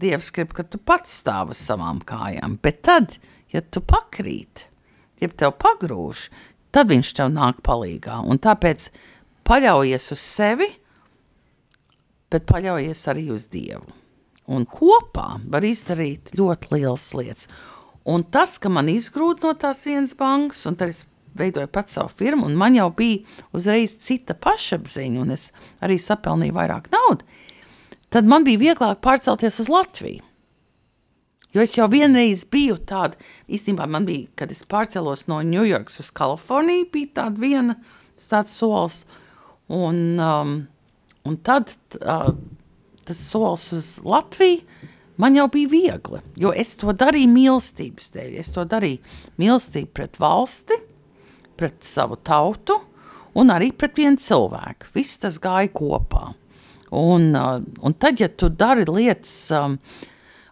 [0.01, 3.19] Dievs grib, ka tu pats stāv uz savām kājām, bet tad,
[3.53, 4.65] ja tu pakrīt,
[5.21, 6.25] ja tev pagrūž,
[6.73, 8.17] tad viņš tev nāk palīgā.
[8.25, 8.89] Un tāpēc
[9.45, 10.71] paļaujies uz sevi,
[12.33, 14.01] bet paļaujies arī uz Dievu
[14.49, 17.49] un kopā var izdarīt ļoti liels lietas.
[18.09, 21.05] Un tas, ka man izgrūda no tās vienas bankas, un tad es
[21.37, 23.21] veidoju pats savu firmu, un man jau bija
[23.55, 25.51] uzreiz cita pašapziņa, un es
[25.85, 27.27] arī sapelnīju vairāk naudas,
[28.11, 30.25] tad man bija vieglāk pārcelties uz Latviju.
[31.51, 33.19] Jo es jau vienreiz biju tāda,
[33.51, 37.75] īstenībā man bija, kad es pārcēlos no Ņujorkas uz Kaliforniju, bija tāda viena
[38.15, 39.01] tāds solis,
[39.67, 40.53] un, um,
[41.27, 42.31] un tad uh,
[43.11, 44.63] tas solis uz Latviju,
[45.21, 48.37] man jau bija viegli, jo es to darīju mīlestības dēļ.
[48.41, 49.01] Es to darīju
[49.41, 50.79] mīlestību pret valsti,
[51.59, 52.79] pret savu tautu
[53.37, 54.91] un arī pret vienu cilvēku.
[54.95, 56.31] Viss tas gāja kopā.
[56.91, 59.77] Un, uh, un tad, ja tu dari lietas um,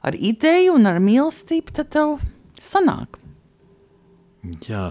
[0.06, 2.20] ar ideju un ar mīlestību, tad tev
[2.60, 3.20] sanāk.
[4.64, 4.90] Jā,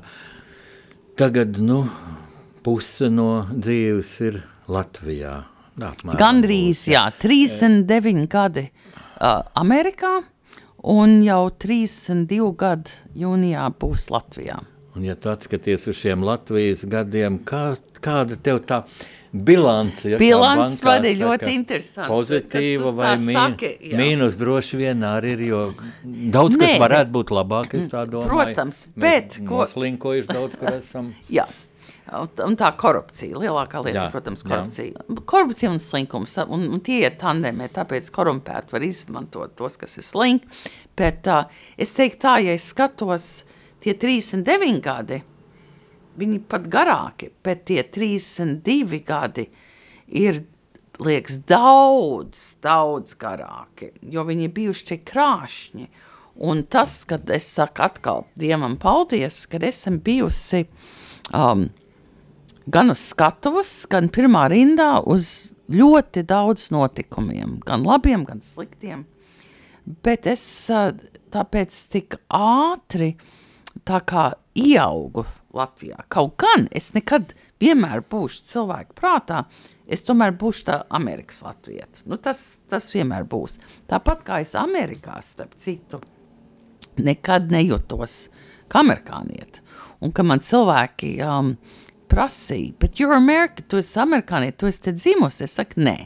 [1.17, 1.87] tagad nu,
[2.67, 5.39] puse no dzīves ir Latvijā.
[5.79, 10.17] Apmēram Gandrīz, jā, 39 gadi uh, Amerikā
[10.89, 14.59] un jau 32 gadi jūnijā būs Latvijā.
[14.99, 18.81] Un ja tu atskaties uz šiem Latvijas gadiem, kā, kāda tev tā
[19.31, 20.09] bilance?
[20.11, 22.11] Ja bilance man ir ļoti interesanti.
[22.11, 25.63] Pozitīva vai mīn, saki, mīnus droši vien arī ir, jo
[26.35, 28.33] daudz Nē, kas varētu būt labāk, es tā domāju.
[28.33, 29.39] Protams, bet...
[29.39, 29.63] Mēs ko...
[29.63, 31.13] Noslinkojuši daudz, kur esam.
[31.31, 31.47] jā.
[32.09, 34.93] Un tā korupcija, lielākā lieta, jā, protams, korupcija.
[34.95, 35.17] Jā.
[35.29, 40.07] Korupcija un slinkums, un, un tie ir tandēmē, tāpēc korumpēti var izmantot tos, kas ir
[40.07, 40.49] slinki.
[40.97, 41.45] Bet uh,
[41.77, 43.27] es teiktu tā, ja es skatos
[43.85, 45.21] tie 39 gadi,
[46.19, 49.45] viņi pat garāki, bet tie 32 gadi
[50.19, 50.41] ir,
[51.05, 55.91] liekas, daudz, daudz garāki, jo viņi ir bijuši tik krāšņi.
[56.49, 60.65] Un tas, kad es saku atkal Dievam paldies, kad esam bijusi
[61.35, 61.67] um,
[62.71, 69.05] gan uz skatuves, gan pirmā rindā uz ļoti daudz notikumiem, gan labiem, gan sliktiem.
[70.05, 70.45] Bet es
[71.33, 73.15] tāpēc tik ātri
[73.89, 75.25] tā kā ieaugu
[75.57, 76.03] Latvijā.
[76.13, 79.45] Kaut gan es nekad vienmēr būšu cilvēku prātā,
[79.89, 82.05] es tomēr būšu tā Amerikas Latvieta.
[82.05, 83.57] Nu, tas, tas vienmēr būs.
[83.89, 86.03] Tāpat kā es Amerikā, starp citu,
[87.01, 88.21] nekad nejūtos
[88.69, 89.65] kā amerikānieti.
[90.05, 91.55] Un ka man cilvēki um,
[92.09, 95.45] prasīja, bet you're America, tu esi amerikānieti, tu esi te dzimusi.
[95.47, 95.97] Es saku, nē,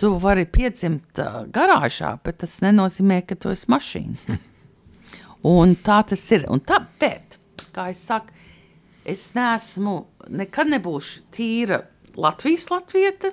[0.00, 1.20] tu vari piedzimt
[1.54, 4.38] garāžā, bet tas nenozīmē, ka tu esi mašīna.
[5.56, 6.46] un tā tas ir.
[6.52, 7.38] Un tāpēc,
[7.74, 8.34] kā es saku,
[9.08, 9.96] es neesmu,
[10.36, 11.82] nekad nebūšu tīra
[12.20, 13.32] Latvijas latvieta,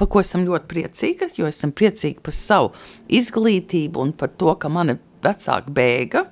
[0.00, 2.70] par ko esam ļoti priecīga, jo esam priecīgi par savu
[3.12, 6.24] izglītību un par to, ka mani vecāki bēga,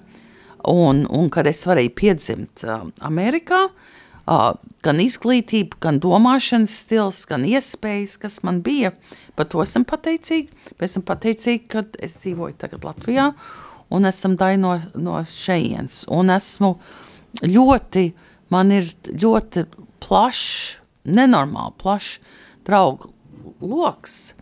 [0.73, 3.98] un, un kad es varēju piedzimt uh, Amerikā, uh,
[4.85, 8.93] gan izglītība, gan domāšanas stils, gan iespējas, kas man bija.
[9.39, 10.75] Par to esmu pateicīga.
[10.85, 13.31] Esmu pateicīga, ka es dzīvoju tagad Latvijā
[13.95, 16.03] un esmu daļa no, no šejienes.
[16.15, 16.75] Un esmu
[17.47, 18.05] ļoti,
[18.53, 19.65] man ir ļoti
[20.05, 22.19] plašs, nenormāli plašs
[22.69, 23.13] draugu
[23.65, 24.37] loks.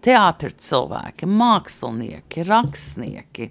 [0.00, 3.50] Teātris cilvēki, mākslinieki, rakstnieki,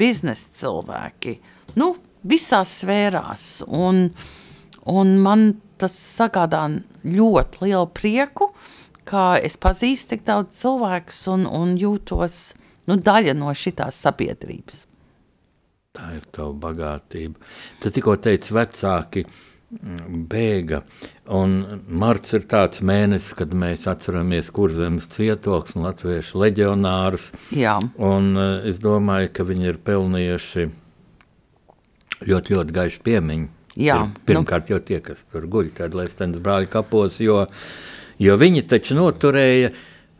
[0.00, 1.34] biznesa cilvēki,
[1.76, 1.90] nu,
[2.24, 3.44] visās sfērās.
[3.68, 4.06] Un,
[4.88, 6.66] un man tas sagādā
[7.04, 8.50] ļoti lielu prieku,
[9.08, 12.40] ka es pazīstu tik daudz cilvēku un, un jūtos
[12.88, 14.84] nu, daļa no šīs sabiedrības.
[15.96, 17.40] Tā ir tava bagātība.
[17.82, 20.84] Tu tikko teici, vecāki mm, bēga.
[21.34, 21.56] Un
[21.88, 27.32] marts ir tāds mēnesis, kad mēs atceramies kurzemes cietoksni, latviešu leģionārus.
[27.58, 27.80] Jā.
[27.98, 30.68] Un uh, es domāju, ka viņi ir pelnījuši
[32.30, 33.50] ļoti, ļoti gaišu piemiņu.
[33.78, 34.74] Jā, Pir, pirmkārt, nu.
[34.74, 37.44] jau tie, kas tur guļ, tad Lēstens brāļa kapos, jo,
[38.18, 39.70] jo viņi taču noturēja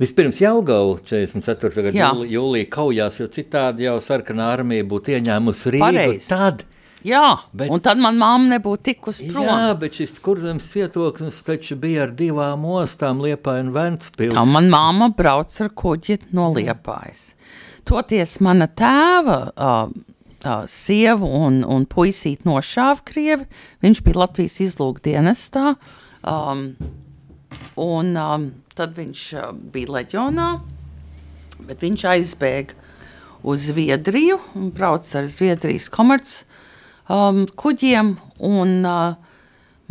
[0.01, 1.83] Vispirms Jālgau 44.
[1.91, 5.83] gada jūli, jūlijā kaujās, jo citādi jau sarkanā armija būtu ieņēmusi Rīgu.
[5.85, 6.29] Pareiz.
[6.31, 6.63] Tad,
[7.05, 9.45] Jā, bet, un tad man mamma nebūtu tikusi prom.
[9.45, 14.35] Jā, bet šis kurzems cietoksnis taču bija ar divām ostām, Liepāja un Ventspili.
[14.37, 17.31] Jā, man mamma brauc ar kuģi no Liepājas.
[17.89, 19.95] Toties mana tēva uh,
[20.45, 23.47] uh, sieva un, un puisīt nošāva Krievi,
[23.85, 25.75] viņš bija Latvijas izlūkdienestā,
[26.29, 26.65] um,
[27.81, 30.49] un um, tad viņš uh, bija leģionā,
[31.69, 32.89] bet viņš aizbēga
[33.43, 36.35] uz Zviedriju un brauca ar Zviedrijas komerc
[37.09, 39.15] um, kuģiem, un uh,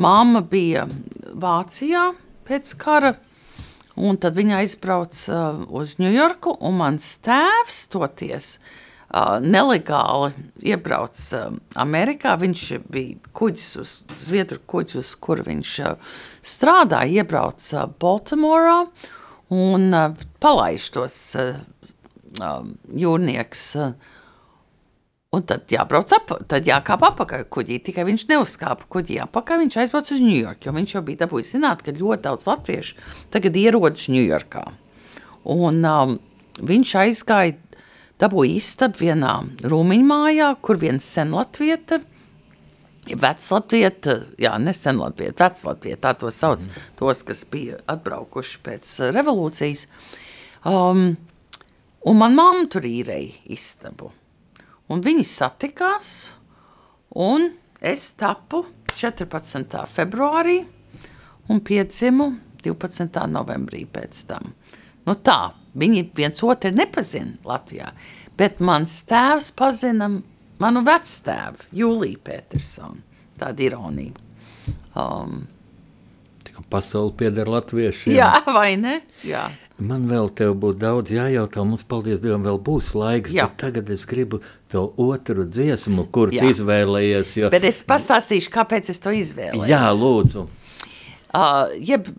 [0.02, 0.86] māma bija
[1.40, 2.12] Vācijā
[2.50, 3.16] pēc kara,
[4.00, 8.78] un tad viņa aizbrauca uh, uz Ņujorku, un mans tēvs toties uh,
[9.42, 10.32] nelegāli
[10.72, 12.36] iebrauc uh, Amerikā.
[12.42, 15.74] Viņš bija kuģis uz Zviedru kuģis, uz kuru viņš
[16.46, 18.84] strādāja, iebrauca Baltimorā
[19.50, 19.90] un
[20.40, 21.18] palaiž tos
[22.94, 23.66] jūrnieks.
[25.30, 27.76] Un tad jābrauc ap, tad jākāp apakaļ kuģī.
[27.86, 31.84] Tikai viņš neuzkāpa kuģī apakaļ, viņš aizbrauca uz Ņujorku, jo viņš jau bija dabūjis zināt,
[31.86, 32.98] ka ļoti daudz latviešu
[33.36, 34.64] tagad ierodas Ņujorkā.
[35.54, 36.16] Un um,
[36.66, 37.60] viņš aizgāja,
[38.20, 39.34] dabūja istabu vienā
[39.72, 42.02] rūmiņmājā, kur viens sen latvieta,
[43.10, 46.90] Veclatvieta, jā, nesen Latvieta, Veclatvieta, tā to sauc, mm.
[47.00, 49.86] tos, kas bija atbraukuši pēc uh, revolūcijas.
[50.68, 51.16] Um,
[52.06, 54.12] un man mamma tur īrēja istabu.
[54.90, 56.12] Un viņi satikās,
[57.18, 57.52] un
[57.82, 59.80] es tapu 14.
[59.90, 60.60] februārī
[61.50, 62.30] un piedzimu
[62.66, 63.26] 12.
[63.32, 64.54] novembrī pēc tam.
[65.08, 65.40] Nu tā,
[65.78, 67.92] viņi viens otru nepazina Latvijā,
[68.40, 70.10] bet mans tēvs pazina
[70.60, 73.04] manu vectēvu, Jūliju Petersonu.
[73.40, 74.18] Tāda ironija.
[75.00, 75.48] Um,
[76.70, 78.14] Pasaule pieder latviešiem.
[78.14, 79.00] Jā, vai ne?
[79.26, 79.48] Jā.
[79.80, 81.64] Man vēl te būtu daudz jājautā.
[81.66, 83.34] Mums, paldies Dievam, vēl būs laiks.
[83.58, 87.32] Tagad es gribu to otru dziesmu, kur tu izvēlējies.
[87.40, 87.52] Jo...
[87.54, 89.70] Bet es pastāstīšu, kāpēc es to izvēlējos.
[89.72, 90.46] Jā, lūdzu.
[91.30, 92.12] Uh, jeb,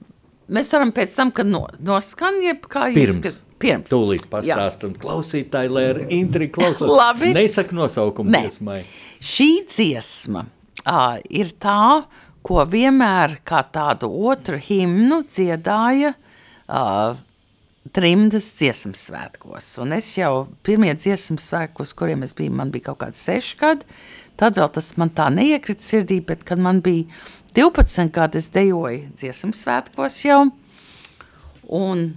[0.52, 3.20] mēs varam pēc tam, kad no, noskan, jeb kā jūs...
[3.60, 3.90] Pirms.
[3.90, 6.88] Tūlīt pastāstam klausītāji, lai ar intrigu klausās.
[6.88, 7.34] Labi.
[7.36, 8.46] Nesaka nosaukumu ne.
[8.46, 8.78] dziesmai.
[9.20, 12.06] Šī dziesma uh, ir tā,
[12.40, 17.20] ko vienmēr kā tādu otru himnu dziedāja uh,
[17.92, 19.74] trimdas dziesmu svētkos.
[19.82, 24.00] Un es jau pirmie dziesmu svētkos, kuriem es biju, man bija kaut kāds seši gadi,
[24.40, 27.08] tad vēl tas man tā neiekrita sirdī, bet kad man bija
[27.56, 30.42] 12 gadi, es dejoju dziesmu svētkos jau,
[31.80, 32.10] un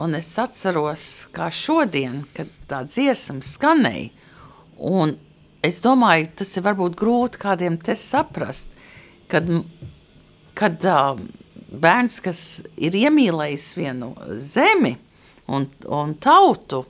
[0.00, 1.02] Un es atceros,
[1.36, 4.08] kā šodien, kad tā dziesma skanēja,
[4.88, 5.12] un
[5.60, 8.72] es domāju, tas ir varbūt grūti kādiem te saprast,
[9.28, 9.50] kad,
[10.56, 11.20] kad uh,
[11.68, 12.40] bērns, kas
[12.80, 14.94] ir iemīlējis vienu zemi
[15.52, 16.86] un, un tautu,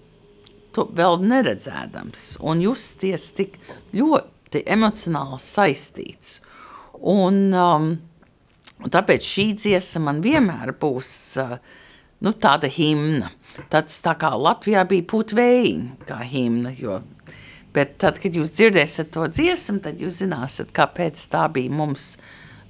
[0.71, 3.59] to vēl neredzēdams un justies tik
[3.91, 6.39] ļoti emocionāli saistīts.
[7.01, 7.93] Un, um,
[8.85, 11.57] tāpēc šī dziesma man vienmēr būs uh,
[12.21, 13.31] nu, tāda himna.
[13.73, 17.01] Tāds tā kā Latvijā bija putvējiņa kā himna, jo,
[17.75, 22.13] bet tad, kad jūs dzirdēsiet to dziesmu, tad jūs zināsiet, kāpēc tā bija mums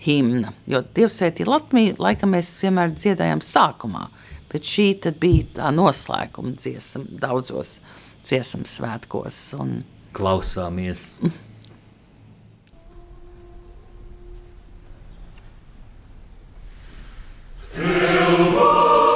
[0.05, 0.55] himna.
[0.71, 4.07] Jo Dievsvētī Latviju laikam mēs vienmēr dziedājām sākumā,
[4.53, 7.79] bet šī tad bija tā noslēguma dziesma daudzos
[8.25, 9.45] dziesmu svētkos.
[9.61, 9.79] Un...
[10.17, 11.13] Klausāmies!
[17.77, 19.10] Mm.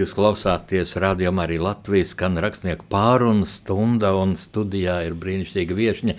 [0.00, 6.14] Jūs klausāties rādījumā arī Latvijas skan rakstnieku pārunu stunda un studijā ir brīnišķīga viešņa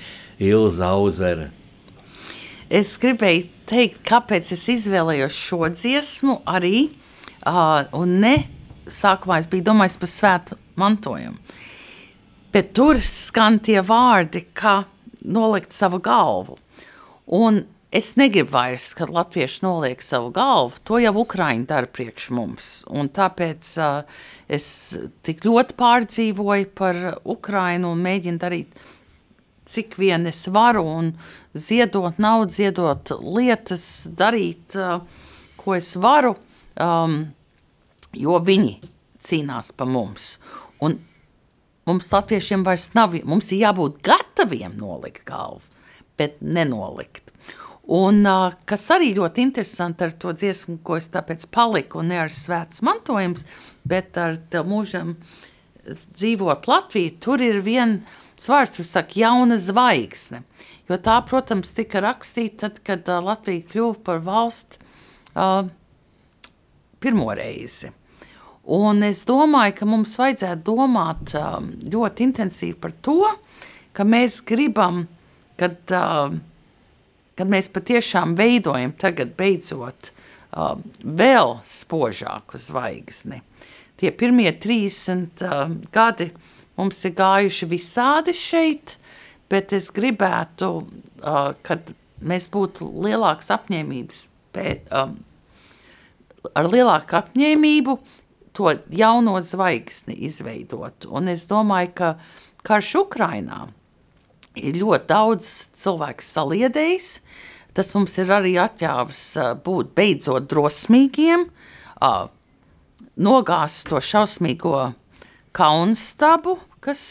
[0.46, 1.48] Ilza Auzere.
[2.70, 6.92] Es gribēju teikt, kāpēc es izvēlējos šo dziesmu arī,
[7.42, 8.36] uh, un ne
[8.86, 11.42] sākumā es biju domājis par svētu mantojumu.
[12.54, 14.84] Bet tur skan tie vārdi, kā
[15.26, 16.60] nolikt savu galvu.
[17.34, 20.80] Un Es negribu vairs, kad latvieši noliek savu galvu.
[20.88, 22.68] To jau Ukrāņi dara priekš mums.
[22.88, 24.68] Un tāpēc uh, es
[25.28, 27.00] tik ļoti pārdzīvoju par
[27.34, 28.78] Ukrāņu un mēģinu darīt,
[29.68, 31.10] cik vien es varu, un
[31.52, 35.04] ziedot naudu, ziedot lietas, darīt, uh,
[35.60, 36.38] ko es varu,
[36.80, 37.18] um,
[38.16, 38.78] jo viņi
[39.20, 40.38] cīnās par mums.
[40.80, 40.96] Un
[41.92, 45.68] mums, latviešiem, vairs nav, mums ir jābūt gataviem nolikt galvu,
[46.16, 47.31] bet nenolikt.
[47.92, 48.24] Un
[48.70, 53.44] kas arī ļoti interesanti ar to dziesmu, ko es tāpēc paliku, ne ar svētas mantojums,
[53.84, 55.18] bet ar mūžam
[55.89, 60.44] dzīvot Latviju, tur ir viens vārds, kas saka jauna zvaigzne.
[60.89, 64.80] Jo tā, protams, tika rakstīta tad, kad Latvija kļuva par valsti
[65.36, 65.66] uh,
[67.02, 67.92] pirmo reizi.
[68.72, 71.60] Un es domāju, ka mums vajadzētu domāt uh,
[71.92, 73.20] ļoti intensīvi par to,
[73.96, 75.06] ka mēs gribam,
[75.60, 76.36] kad uh,
[77.40, 83.42] kad mēs patiešām veidojam tagad beidzot uh, vēl spožāku zvaigzni.
[84.02, 85.64] Tie pirmie 30 uh,
[85.94, 86.32] gadi
[86.80, 88.98] mums ir gājuši visādi šeit,
[89.52, 94.24] bet es gribētu, uh, kad mēs būtu lielāks apņēmības
[94.56, 95.18] pēc, um,
[96.58, 97.98] ar lielāku apņēmību
[98.58, 101.08] to jauno zvaigzni izveidot.
[101.08, 102.16] Un es domāju, ka
[102.68, 103.68] karš Ukrainā–
[104.60, 105.47] ir ļoti daudz
[105.78, 107.10] cilvēku saliedējis.
[107.76, 109.24] Tas mums ir arī atļāvis
[109.64, 111.45] būt beidzot drosmīgiem,
[113.16, 114.91] nogāzt to šausmīgo
[115.56, 117.04] kaunstabu, kas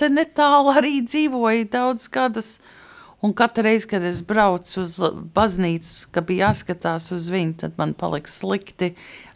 [0.00, 2.56] te netālu arī dzīvoja daudz gadus.
[3.22, 4.92] Un katru reizi, kad es braucu uz
[5.34, 8.92] baznīcu, ka bija jāskatās uz viņu, tad man palika slikti.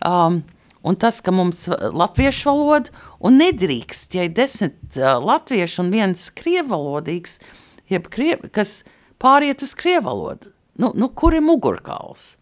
[0.07, 0.45] Um,
[0.83, 2.91] Un tas, ka mums latviešu valoda
[3.23, 7.39] un nedrīkst, ja ir desmit uh, latviešu un viens krievalodīgs,
[7.93, 8.81] jeb kriev, kas
[9.23, 10.51] pāriet uz krievalodu,
[10.83, 12.33] nu, nu kur ir mugurkauls?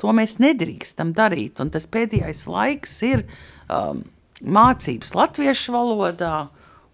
[0.00, 3.26] To mēs nedrīkstam darīt, un tas pēdējais laiks ir
[3.68, 4.00] um,
[4.40, 6.34] mācības latviešu valodā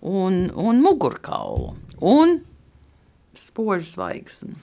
[0.02, 2.40] un, un mugurkaulu un
[3.36, 4.56] spožu zvaigzni.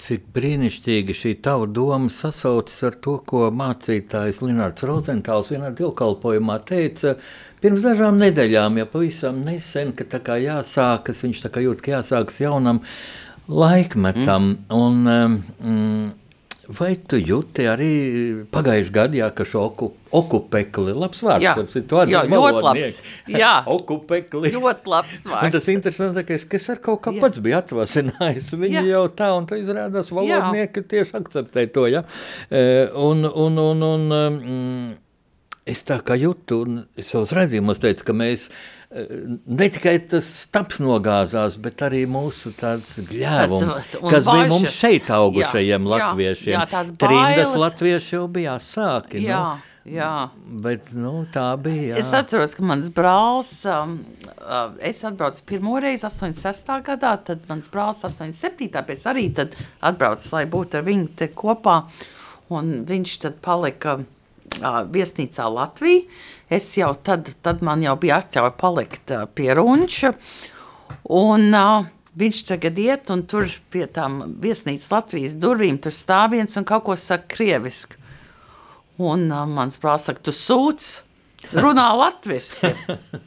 [0.00, 7.16] Cik brīnišķīgi šī tava doma sasaucas ar to, ko mācītājs Linārds Rozentāls vienā dievkalpojumā teica
[7.60, 11.98] pirms dažām nedēļām, ja pavisam nesen, ka tā kā jāsākas, viņš tā kā jūt, ka
[11.98, 12.80] jāsākas jaunam
[13.48, 14.54] laikmetam.
[14.70, 14.80] Mm.
[14.80, 16.10] Un, um,
[16.70, 17.90] Vai tu jūti arī
[18.54, 23.00] pagājušajā gadā, ka šo oku, okupekli, labs vārds, jā, apsit, jā ļoti labs,
[23.42, 24.52] jā, okupekli.
[24.54, 25.48] Ļoti labs vārds.
[25.48, 27.24] Un tas interesantākais, ka es ar kaut kā jā.
[27.24, 28.86] pats biju atvasinājis, viņi jā.
[28.92, 30.88] jau tā, un tā izrādās valodnieki jā.
[30.94, 32.04] tieši akceptē to, ja.
[32.46, 32.64] E,
[32.94, 34.90] un, un, un, un, um,
[35.66, 40.28] es tā kā jūtu, un es savos redzījumos teicu, ka mēs, uh, ne tikai tas
[40.50, 46.54] taps nogāzās, bet arī mūsu tāds gļēvums, kas bija mums šeit augušajiem jā, latviešiem.
[46.56, 49.22] Jā, jā, Trimdas latvieši jau bija sāki.
[49.26, 49.40] Jā.
[49.40, 50.28] Nu, Jā.
[50.60, 51.94] Bet nu, tā bija.
[51.94, 52.00] Jā.
[52.02, 53.96] Es atceros, ka mans brālis, um,
[54.36, 56.68] uh, es atbraucu pirmo reizi 86.
[56.84, 58.68] gadā, tad mans brālis 87.
[58.68, 61.78] pēc arī atbraucis, lai būtu ar viņu kopā,
[62.52, 64.02] un viņš tad palika
[64.58, 66.04] viesnīcā Latvijā.
[66.50, 70.10] Es jau tad, tad man jau bija atļauja palikt pie runča,
[71.14, 71.86] un uh,
[72.18, 76.88] viņš tagad iet, un tur pie tām viesnīcas Latvijas durvīm tur stāv viens un kaut
[76.88, 78.00] ko saka krieviski.
[78.98, 80.90] Un uh, mans brālis saka, tu sūc,
[81.54, 82.74] runā latviski.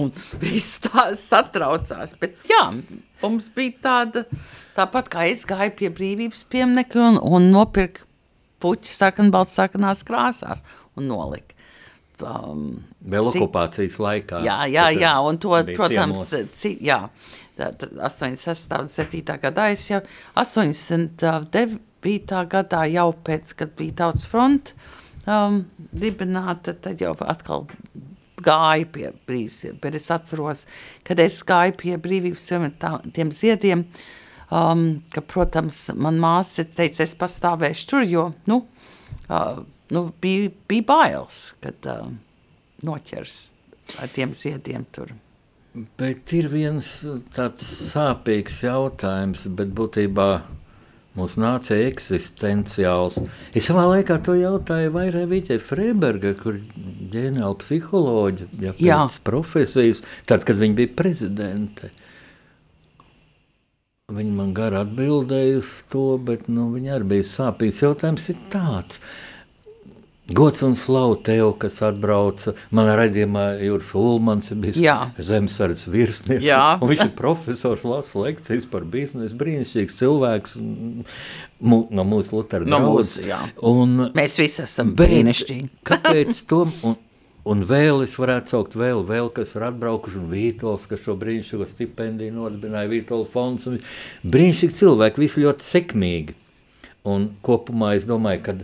[0.00, 0.08] Un
[0.40, 2.62] viss tā satraucās, bet jā,
[3.20, 4.22] mums bija tāda,
[4.72, 8.08] tāpat kā es gāju pie brīvības pieminiekta un, un nopirku
[8.64, 10.64] puķi sarkanbalts sarkanās krāsās
[10.96, 11.54] un noliku
[12.22, 12.66] um,
[13.10, 14.42] vēl okupācijas laikā.
[14.46, 17.00] Jā, jā, jā un to, protams, ci, jā,
[17.58, 18.74] tā, tā, 86.
[18.78, 19.38] un 7.
[19.42, 20.00] gadā es jau
[20.40, 21.78] 89.
[22.54, 24.74] gadā jau pēc, kad bija tautas front
[25.26, 25.62] um,
[25.92, 27.66] dibināta, tad jau atkal
[28.44, 30.66] gāju pie brīvības, bet es atceros,
[31.06, 32.44] kad es gāju pie brīvības
[33.14, 33.86] tiem ziediem,
[34.54, 34.84] um,
[35.14, 38.60] ka, protams, man māsa teica, es pastāvēšu tur, jo, nu,
[39.26, 39.60] uh,
[39.94, 42.08] nu, bija, bija bailes, kad uh,
[42.86, 43.38] noķers
[44.00, 45.12] ar tiem ziediem tur.
[45.98, 47.00] Bet ir viens
[47.34, 50.28] tāds sāpīgs jautājums, bet būtībā
[51.14, 53.20] Mūsu nācija eksistenciāls.
[53.54, 56.56] Es savā laikā to jautāju vairāk Vīķai Freiberga, kur
[57.12, 58.72] ģenerāla psiholoģija, ja
[59.04, 61.92] pēc profesijas, tad, kad viņa bija prezidente.
[64.14, 67.82] Viņa man gar atbildēja uz to, bet nu, viņa arī bija sāpīgs.
[67.82, 69.00] Jautājums ir tāds.
[70.32, 72.54] Gods un slavu tev, kas atbrauca.
[72.72, 74.78] Manā raidījumā Jūras Ulmans ir bijis
[75.20, 76.46] zemesardzes virsnieks.
[76.80, 82.80] Viņš ir profesors, lasa lekcijas par biznesu, brīnišķīgs cilvēks mū, no mūsu Lutera no
[83.68, 85.68] un, Mēs visi esam brīnišķīgi.
[85.92, 86.62] kāpēc to?
[86.88, 86.96] Un,
[87.50, 91.68] un vēl es varētu saukt vēl, vēl kas ir atbraukuši, un Vītols, kas šo brīnišķīgo
[91.68, 93.68] stipendiju nodibināja Vītola fonds.
[94.24, 96.40] Brīnišķīgi cilvēki, visi ļoti sekmīgi.
[97.04, 98.56] Un kopumā es domāju, ka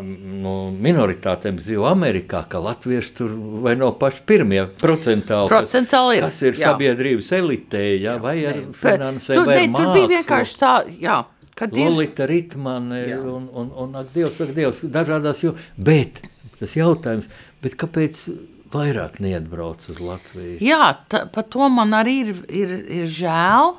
[0.00, 6.42] no minoritātēm dzīvo Amerikā, ka latvieši tur vai nav paši pirmie procentāli, procentāli kas, kas
[6.48, 6.70] ir jā.
[6.70, 9.84] sabiedrības elitē, jā, vai ar finansēm, vai ar mākslu.
[9.84, 11.18] Tur bija vienkārši tā, jā.
[11.54, 12.32] Kad Lolita ir...
[12.32, 16.24] Ritmane un, un, un ak, Dievs, ak, Dievs, dažādās, jo, bet
[16.58, 17.28] tas jautājums,
[17.64, 18.26] bet kāpēc
[18.74, 20.58] vairāk neatbrauc uz Latviju?
[20.64, 23.78] Jā, ta, pa to man arī ir, ir, ir žēl,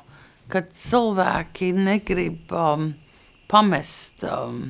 [0.52, 2.92] ka cilvēki negrib um,
[3.52, 4.68] pamest um,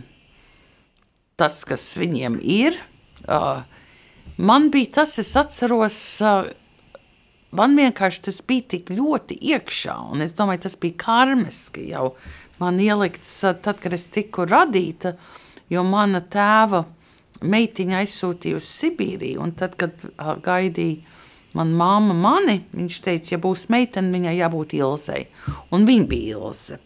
[1.39, 2.77] tas, kas viņiem ir.
[3.25, 3.63] Uh,
[4.37, 6.47] man bija tas, es atceros, uh,
[7.55, 12.13] man vienkārši tas bija tik ļoti iekšā, un es domāju, tas bija karmiski jau
[12.61, 15.15] man ielikts tad, kad es tiku radīta,
[15.71, 16.85] jo mana tēva
[17.43, 20.03] meitiņa aizsūtīja uz Sibīriju, un tad, kad
[20.45, 21.03] gaidīja
[21.55, 25.25] man māma mani, viņš teica, ja būs meitene, viņai jābūt Ilzei,
[25.75, 26.79] un viņa bija Ilze.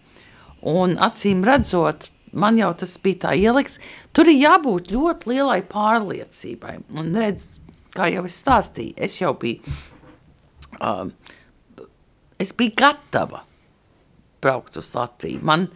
[0.69, 3.79] Un acīm redzot, man jau tas bija tā ielikts.
[4.13, 6.75] Tur ir jābūt ļoti lielai pārliecībai.
[6.99, 7.45] Un redz,
[7.95, 9.77] kā jau es stāstīju, es jau biju,
[10.79, 11.05] uh,
[12.39, 13.45] es biju gatava
[14.43, 15.41] braukt uz Latviju.
[15.43, 15.67] Man,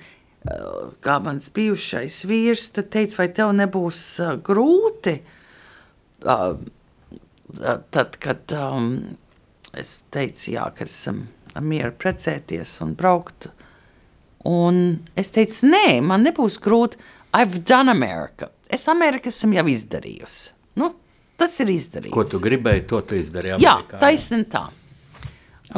[1.04, 5.18] kā mans bijušais vīrs, teica, vai tev nebūs uh, grūti,
[6.28, 6.56] uh,
[7.96, 8.90] tad, kad um,
[9.78, 11.26] es teicu, jā, ka esam
[11.64, 13.52] mieru precēties un braukt
[14.44, 14.80] Un
[15.16, 17.00] es teicu, nē, man nebūs grūti.
[17.34, 18.52] I've done America.
[18.68, 20.52] Es Ameriku esmu jau izdarījusi.
[20.80, 20.92] Nu,
[21.40, 22.14] tas ir izdarīts.
[22.14, 23.62] Ko tu gribēji, to tu izdarīji?
[23.64, 24.64] Jā, taisnība tā.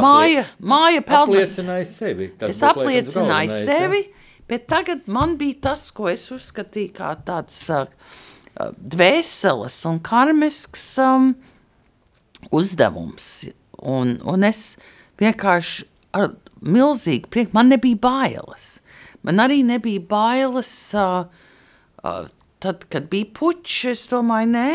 [0.02, 1.04] Māja, māja.
[1.22, 2.32] Apliecināja sevi.
[2.40, 4.02] Tas es apliecināju sevi?
[4.50, 7.86] Bet tagad man bija tas, ko es uzskatīju kā tāds uh,
[8.78, 11.34] dvēseles un karmisks um,
[12.56, 13.30] uzdevums.
[13.86, 14.78] Un, un es
[15.20, 15.86] vienkārši
[16.16, 16.34] ar
[16.66, 17.54] milzīgi prieks.
[17.56, 18.80] Man nebija bailes.
[19.26, 21.26] Man arī nebija bailes, uh,
[22.04, 22.28] uh,
[22.64, 24.70] tad, kad bija puķis, es domāju, nē.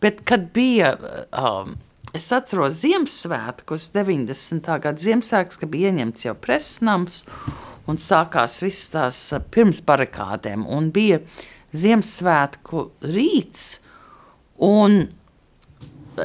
[0.00, 1.70] Bet, kad bija, uh,
[2.16, 4.70] es atceros Ziemassvētkus, 90.
[4.82, 7.22] gada Ziemassvētkus, kad bija ieņemts jau presnams
[7.88, 11.20] un sākās viss tās uh, pirms barakādēm, un bija
[11.70, 13.78] Ziemassvētku rīts,
[14.66, 15.04] un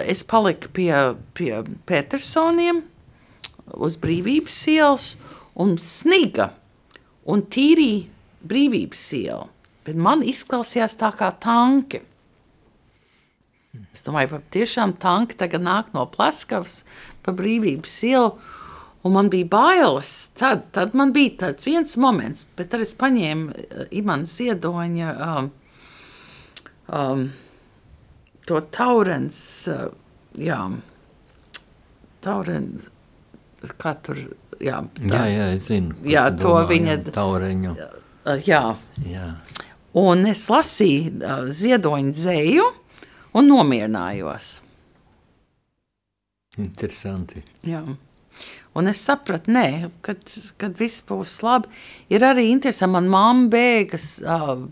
[0.02, 0.92] es paliku pie,
[1.38, 1.52] pie
[1.86, 2.82] Petersoniem,
[3.76, 5.12] uz brīvības ielas
[5.62, 6.50] un sniga
[7.30, 8.10] un tīrīja
[8.46, 9.48] brīvības ielu.
[9.86, 12.02] Bet man izklausījās tā kā tanki.
[13.94, 16.80] Es domāju, ka tiešām tanki tagad nāk no Plaskavas
[17.26, 18.32] pa brīvības ielu,
[19.06, 20.12] un man bija bailes.
[20.40, 25.50] Tad, tad man bija tāds viens moments, bet tad es paņēmu uh, Imants Ziedoņa um,
[26.90, 27.28] um,
[28.50, 29.38] to taurens,
[29.70, 29.92] uh,
[30.42, 30.58] jā,
[32.26, 32.90] taurens,
[33.78, 34.26] kā tur.
[34.56, 35.98] Jā, tā, jā, jā, es zinu.
[36.08, 36.94] Jā, to domā, viņa.
[37.12, 37.74] Taureņu.
[38.48, 38.62] Jā.
[39.04, 39.26] jā.
[40.00, 42.68] Un es lasīju uh, ziedoņu dzēju
[43.36, 44.48] un nomierinājos.
[46.64, 47.44] Interesanti.
[47.68, 47.84] Jā.
[48.76, 50.20] Un es sapratu, nē, kad,
[50.60, 51.72] kad viss būs labi.
[52.12, 54.66] Ir arī interesanti, man mamma bēgas uh,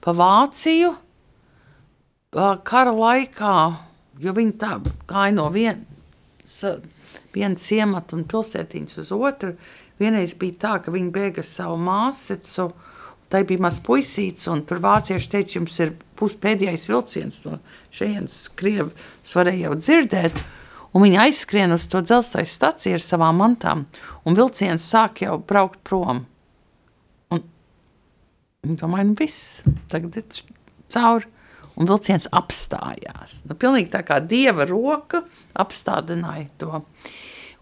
[0.00, 3.56] pa Vāciju uh, kara laikā,
[4.24, 4.78] jo viņa tā
[5.10, 6.60] gāja no vienas
[7.34, 9.54] vienu ciematu un pilsētiņus uz otru.
[10.00, 12.70] Vienreiz bija tā, ka viņi bēga savu māsicu,
[13.30, 17.58] tai bija maz puisīts, un tur vācieši teica, jums ir puspēdējais vilciens no
[17.94, 20.40] šejienes Krievas varēja jau dzirdēt,
[20.94, 23.84] un viņi aizskrien uz to dzelzceļa staciju ar savām mantām,
[24.24, 26.24] un vilciens sāk jau braukt prom.
[27.34, 27.42] Un,
[28.64, 30.42] un domāju, nu viss, tagad ir
[30.94, 31.30] cauri
[31.74, 33.42] un vilciens apstājās.
[33.48, 35.24] Nu, pilnīgi tā kā dieva roka
[35.58, 36.82] apstādināja to.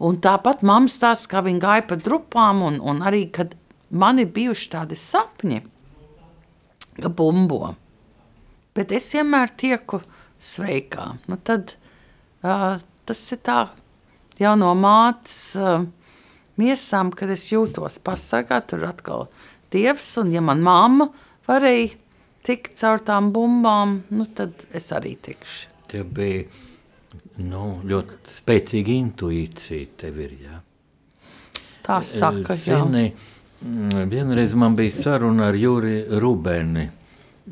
[0.02, 3.54] Un tāpat mamma stāsta, kā viņa gāja pa drupām, un, un arī, kad
[3.94, 5.60] man ir bijuši tādi sapņi,
[6.98, 7.74] ka bumbo.
[8.76, 10.00] Bet es vienmēr tieku
[10.42, 11.12] sveikā.
[11.30, 11.76] Nu, tad
[12.42, 13.61] uh, tas ir tā
[14.40, 15.84] jau no mātes uh,
[16.61, 19.28] miesām, kad es jūtos pasargāt, tur atkal
[19.72, 21.09] dievs, un ja man mamma
[21.48, 21.94] varēja
[22.46, 25.70] tikt caur tām bumbām, nu tad es arī tikšu.
[25.92, 26.46] Tev bija
[27.44, 30.59] nu, ļoti spēcīga intuīcija, tev ir, jā.
[31.82, 33.28] Tā saka, Zini, jā.
[34.11, 36.88] Vienreiz man bija saruna ar Juri Rubeni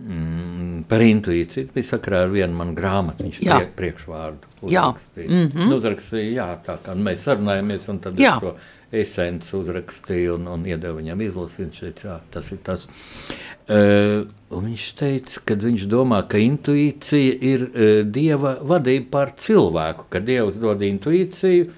[0.00, 1.70] mm, par intuīciju.
[1.74, 3.60] Bija sakrā ar vienu manu grāmatu, viņš jā.
[3.60, 5.28] priek, priekšvārdu uzrakstīja.
[5.28, 5.38] Jā.
[5.38, 5.74] Mm -hmm.
[5.76, 8.34] uzrakstīja, jā, tā kā mēs sarunājamies, un tad jā.
[8.36, 8.54] es to
[8.90, 11.74] esens uzrakstīju un, un iedevu viņam izlasīt.
[11.78, 12.88] Šeit, jā, tas ir tas.
[13.70, 20.22] Uh, viņš teica, ka viņš domā, ka intuīcija ir uh, dieva vadība pār cilvēku, ka
[20.24, 21.70] dievs dod intuīciju.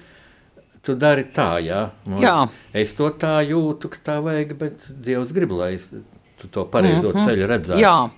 [0.83, 1.85] Tu dari tā, jā.
[2.09, 2.49] Nu, jā.
[2.75, 5.85] Es to tā jūtu, ka tā vajag, bet Dievs grib, lai es
[6.43, 7.25] tu to pareizo mm -hmm.
[7.27, 7.79] ceļu redzētu.
[7.81, 8.09] Jā.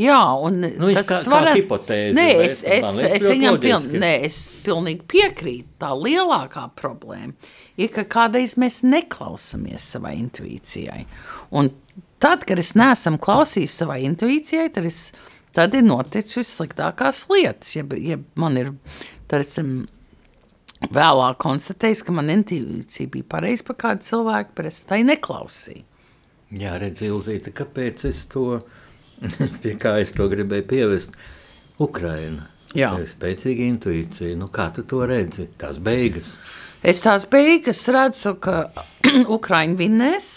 [0.00, 1.52] Jā, un nu, tas kā, varat...
[1.52, 2.14] kā hipotēze.
[2.16, 5.68] Nē, es, es, es, es viņam piln, nē, es pilnīgi piekrītu.
[5.78, 7.34] Tā lielākā problēma
[7.76, 11.04] ir, ka kādreiz mēs neklausāmies savai intuīcijai.
[11.50, 11.68] Un
[12.18, 15.12] tad, kad es neesam klausījis savai intuīcijai, tad, es,
[15.52, 17.76] tad ir noticis vissliktākās lietas.
[17.76, 18.72] Ja, ja man ir,
[19.28, 19.82] tad esam
[20.90, 25.84] vēlāk konstatējis, ka man intuīcija bija pareiza par kādu cilvēku, bet es tai neklausīju.
[26.52, 28.60] Jā, redz, Ilzīte, kāpēc es to,
[29.62, 31.14] pie kā es to gribēju pievest,
[31.80, 32.48] Ukraina.
[32.76, 32.92] Jā.
[33.08, 36.34] Spēcīga intuīcija, nu kā tu to redzi, tās beigas?
[36.84, 38.70] Es tās beigas redzu, ka
[39.36, 40.28] Ukraiņi vinnēs,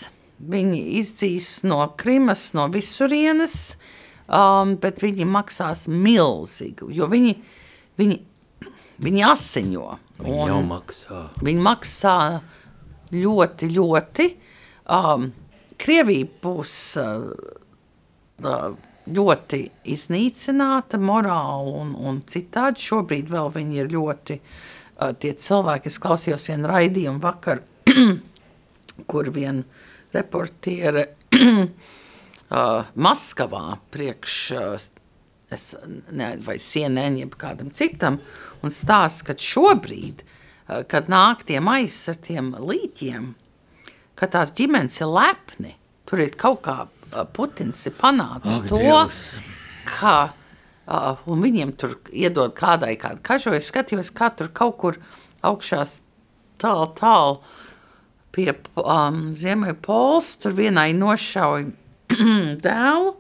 [0.51, 3.75] viņi izdzīs no Krimas, no visurienes,
[4.27, 7.37] um, bet viņi maksās milzīgu, jo viņi,
[7.99, 8.19] viņi,
[9.03, 9.87] viņi asiņo.
[10.23, 11.23] Viņi jau maksā.
[11.43, 12.19] Viņi maksā
[13.15, 14.29] ļoti, ļoti.
[14.95, 15.31] Um,
[15.81, 19.61] Krievija būs uh, ļoti
[19.93, 22.83] iznīcināta morāli un, un citādi.
[22.87, 27.61] Šobrīd vēl viņi ir ļoti uh, tie cilvēki, es klausījos vienu raidījumu vakar,
[29.11, 29.63] kur viena
[30.15, 31.09] reportiere
[33.05, 34.35] Maskavā priekš
[35.55, 35.75] es,
[36.11, 38.19] ne, vai CNN, jeb kādam citam,
[38.63, 40.23] un stāsta, ka šobrīd,
[40.89, 43.33] kad nāk tiem līķiem,
[44.15, 45.75] ka tās ģimenes ir lepni,
[46.07, 46.79] tur ir kaut kā
[47.35, 49.21] Putins ir panācis to, Dievs.
[49.87, 50.17] ka
[50.85, 53.55] Uh, viņiem tur iedod kādai kādu kažu.
[53.57, 54.99] Es skatījos, kā tur kaut kur
[55.41, 55.79] augšā
[56.61, 57.39] tālu, tālu
[58.35, 61.71] pie um, Ziemeļpols, tur vienai nošauja
[62.67, 63.15] dēlu,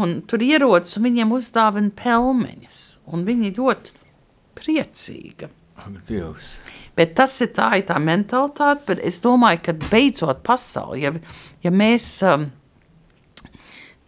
[0.00, 2.80] un tur ierodas un viņiem uzdāvina pelmeņas,
[3.12, 3.92] un viņi ļoti
[4.56, 5.52] priecīga.
[6.08, 6.48] Dievs.
[6.96, 11.12] Bet tas ir tā, ir tā mentalitāte, bet es domāju, ka beidzot pasauli, ja,
[11.64, 12.48] ja mēs um,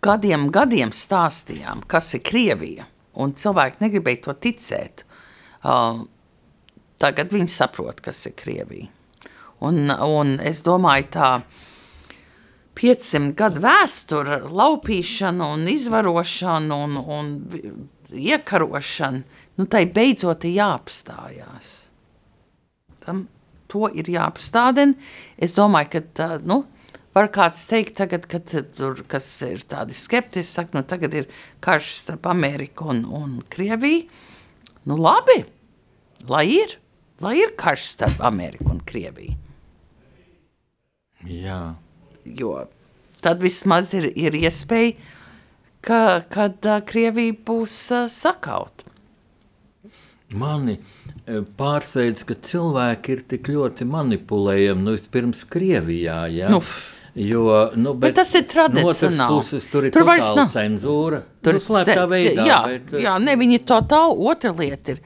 [0.05, 2.89] gadiem, gadiem stāstījām, kas ir Krievija,
[3.21, 5.05] un cilvēki negribēja to ticēt.
[5.59, 6.07] Uh,
[7.03, 8.89] tagad viņi saprot, kas ir Krievija.
[9.67, 11.31] Un, un es domāju, tā
[12.79, 17.33] 500 gadu vēsture, laupīšana un izvarošana un, un
[18.15, 21.73] iekarošana, nu tai beidzot ir jāapstājās.
[23.05, 23.27] Tam,
[23.71, 24.97] to ir jāapstādina.
[25.37, 26.65] Es domāju, ka tā, nu,
[27.17, 28.45] Var kāds teikt, tagad, kad
[28.77, 31.25] tur, kas ir tādi skeptiski, saka, nu tagad ir
[31.65, 34.05] karš starp Ameriku un, un Krieviju.
[34.87, 35.41] Nu labi,
[36.31, 36.77] lai ir,
[37.25, 39.35] lai ir karš starp Ameriku un Krieviju.
[41.27, 41.63] Jā.
[42.39, 42.53] Jo
[43.25, 44.95] tad vismaz ir, ir iespēja,
[45.85, 48.85] ka, kad Krievija būs uh, sakaut.
[50.37, 50.77] Mani
[51.57, 56.53] pārsteidz, ka cilvēki ir tik ļoti manipulējami, nu vispirms Krievijā, ja?
[56.53, 56.63] Nu,
[57.19, 59.17] Jo, nu, bet, bet tas ir tradicionāli.
[59.19, 61.19] No puses, tur ir tur vairs nav cenzūra.
[61.43, 62.45] Tur nu, slēptā veidā.
[62.47, 65.01] Jā, bet, jā ne, viņi totāli otra lieta ir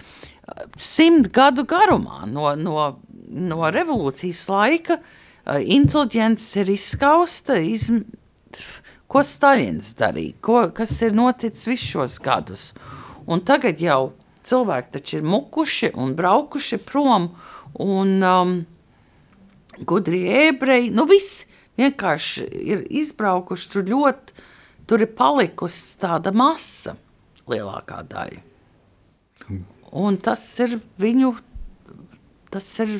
[0.77, 2.87] simt gadu garumā no, no,
[3.33, 4.99] no revolūcijas laika
[5.47, 8.03] inteliģents ir izskausta, izm...
[9.09, 12.67] ko Staļins darīja, ko, kas ir noticis visus šos gadus.
[13.31, 14.13] Un tagad jau
[14.49, 17.31] cilvēki taču ir mukuši un braukuši prom,
[17.83, 18.55] un um,
[19.89, 21.49] gudri ebreji, nu visi
[21.81, 24.49] vienkārši ir izbraukuši tur ļoti,
[24.89, 26.97] tur ir palikusi tāda masa
[27.49, 28.43] lielākā daļa.
[29.93, 31.35] Un tas ir viņu,
[32.53, 32.95] tas ir,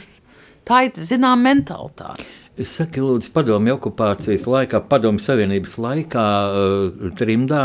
[0.69, 2.27] tā ir, zinām, mentalitāte.
[2.61, 7.63] Es saku, lūdzu, padomju okupācijas laikā, padomju savienības laikā, uh, trimdā,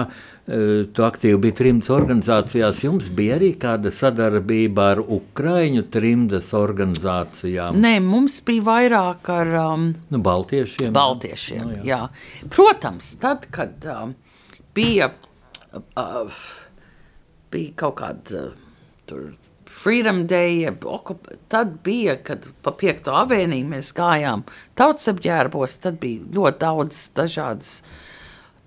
[0.47, 2.79] tu aktīvi biji trimdas organizācijās.
[2.85, 7.75] Jums bija arī kāda sadarbība ar Ukraiņu trimdas organizācijām?
[7.83, 10.93] Nē, mums bija vairāk ar um, nu, baltiešiem.
[10.95, 11.83] baltiešiem no, jā.
[11.89, 12.47] Jā.
[12.53, 14.15] Protams, tad, kad um,
[14.77, 15.11] bija,
[15.99, 16.39] uh,
[17.51, 19.27] bija kaut kāda uh,
[19.67, 20.63] Freedom Day,
[21.51, 23.11] tad bija, kad pa 5.
[23.25, 24.47] avēniju mēs gājām
[24.79, 27.81] tautsapģērbos, tad bija ļoti daudz dažādas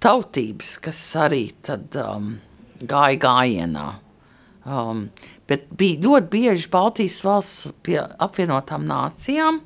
[0.02, 2.32] tautības, kas arī tad um,
[2.80, 3.88] gāja gājienā.
[4.70, 5.06] Um,
[5.48, 9.62] bet bija ļoti bieži Baltijas valsts pie apvienotām nācijām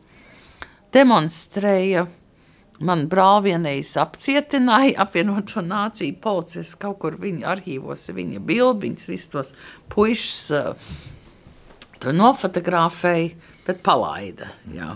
[0.94, 2.06] demonstrēja
[2.82, 9.52] Man brāl vienreiz apcietināja apvienoto nāciju policists kaut kur viņa arhīvos, viņa bildiņas, visus tos
[9.94, 10.94] puišus uh,
[12.02, 13.30] tur nofotografēja,
[13.68, 14.50] bet palaida.
[14.74, 14.90] Jā.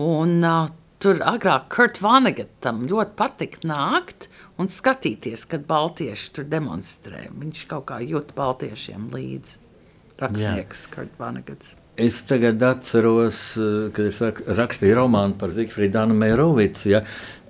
[0.00, 0.70] Un uh,
[1.02, 4.29] tur agrāk Kurt Vanegatam ļoti patika nākt
[4.60, 7.26] un skatīties, kad baltieši tur demonstrē.
[7.32, 9.58] Viņš kaut kā jūt baltiešiem līdzi.
[10.20, 10.86] Rakstnieks.
[10.92, 11.76] Kurt Vanegats.
[12.00, 14.20] Es tagad atceros, eh, kad es
[14.56, 16.86] rakstīju romānu par Zifrīdu Meirovicu.
[16.88, 17.00] Ja,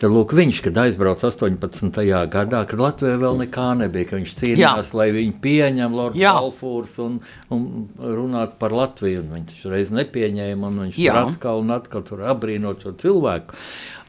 [0.00, 2.26] tad lūk, viņš, kad aizbrauca 18.
[2.32, 4.96] gadā, kad Latvijā vēl nekā nebija, ka viņš cīnījās, Jā.
[4.98, 9.22] lai viņu pieņem Lords Balfūrs un, un runāt par Latviju.
[9.22, 13.54] Un viņš reiz nepieņēma, un viņš atkal un atkal tur abrīnot šo cilvēku.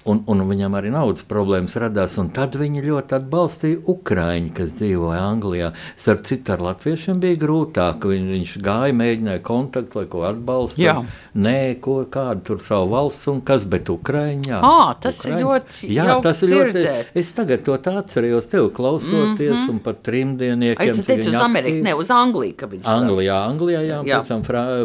[0.09, 2.15] Un, un viņam arī naudas problēmas radās.
[2.33, 5.71] Tad viņi ļoti atbalstīja Ukrāņu, kas dzīvoja Anglijā.
[5.99, 8.07] Starp citu, ar latviešiem bija grūtāk.
[8.09, 11.05] Viņ, viņš gāja, mēģināja kontaktu, lai ko atbalstītu.
[11.45, 14.63] Nē, ko, kādu tur savu valsts un kas, bet Ukrāņā.
[15.01, 15.29] Tas Ukraiņas.
[15.29, 15.91] ir ļoti.
[15.93, 16.85] Jā, tas ir ļoti.
[17.21, 19.69] Es tagad to atcerējos, tev klausoties, mm -hmm.
[19.69, 20.81] un par trimdieniekiem.
[20.81, 24.19] Ai, tu teici uz Ameriku, ne uz Angliju, ka viņš Anglijā, Anglijā, jā, jā.
[24.19, 24.41] pēc tam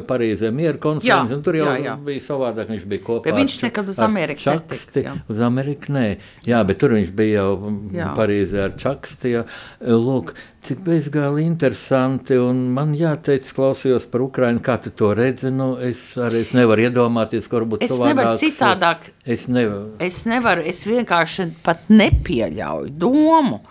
[0.06, 1.96] Parīzē miera konferences, un tur jau jā, jā.
[2.04, 3.24] bija savādāk, viņš bija kopā.
[3.30, 5.14] Bet viņš nekad uz Ameriku netika jā.
[5.32, 5.94] uz Ameriku.
[5.96, 6.04] Nē,
[6.48, 8.10] jā, bet tur viņš bija jau jā.
[8.18, 9.32] Parīzē ar Čaksti.
[9.36, 9.44] Jā.
[9.86, 10.34] Lūk,
[10.66, 12.38] cik bezgāli interesanti.
[12.76, 15.52] Man jāteic, klausījos par Ukrajinu, kā tu to redzi.
[15.54, 19.10] Nu, es arī es nevaru iedomāties, ka varbūt es nevaru citādāk.
[19.24, 19.94] Es nevaru.
[20.02, 23.62] Es nevaru, es vienkārši pat nepieļauju domu.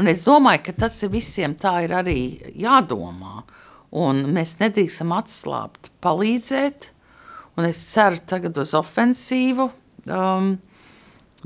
[0.00, 2.18] Un es domāju, ka tas ir visiem tā ir arī
[2.58, 3.42] jādomā.
[3.92, 6.88] Un mēs nedrīkstam atslābt, palīdzēt.
[7.60, 9.68] Un es ceru tagad uz ofensīvu.
[10.08, 10.54] Um,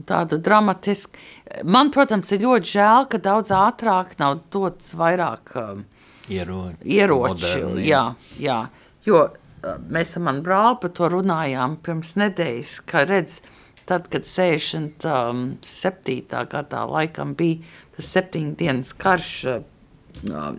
[0.06, 1.18] tādu dramatisku.
[1.64, 5.84] Man, protams, ir ļoti žēl, ka daudz ātrāk nav dots vairāk um,
[6.28, 6.82] ieroči.
[6.98, 8.02] ieroči jā,
[8.42, 8.58] jā,
[9.06, 13.40] jo uh, mēs ar manu brāli par to runājām pirms nedēļas, ka redz,
[13.86, 15.06] tad, kad 67.
[15.06, 17.62] Um, gadā laikam bija
[17.96, 19.64] tas septiņu dienas karš uh,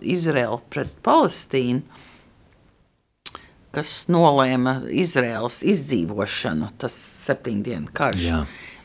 [0.02, 1.82] Izraela pret Palestīnu,
[3.74, 6.94] kas nolēma Izraels izdzīvošanu, tas
[7.26, 8.28] septiņu dienu karš.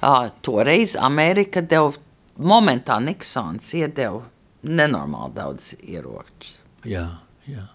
[0.04, 1.94] Uh, toreiz Amerika deva,
[2.38, 4.24] momentā Niksons iedeva
[4.64, 6.58] nenormāli daudz ieroču.
[6.88, 7.08] Jā,
[7.48, 7.68] jā.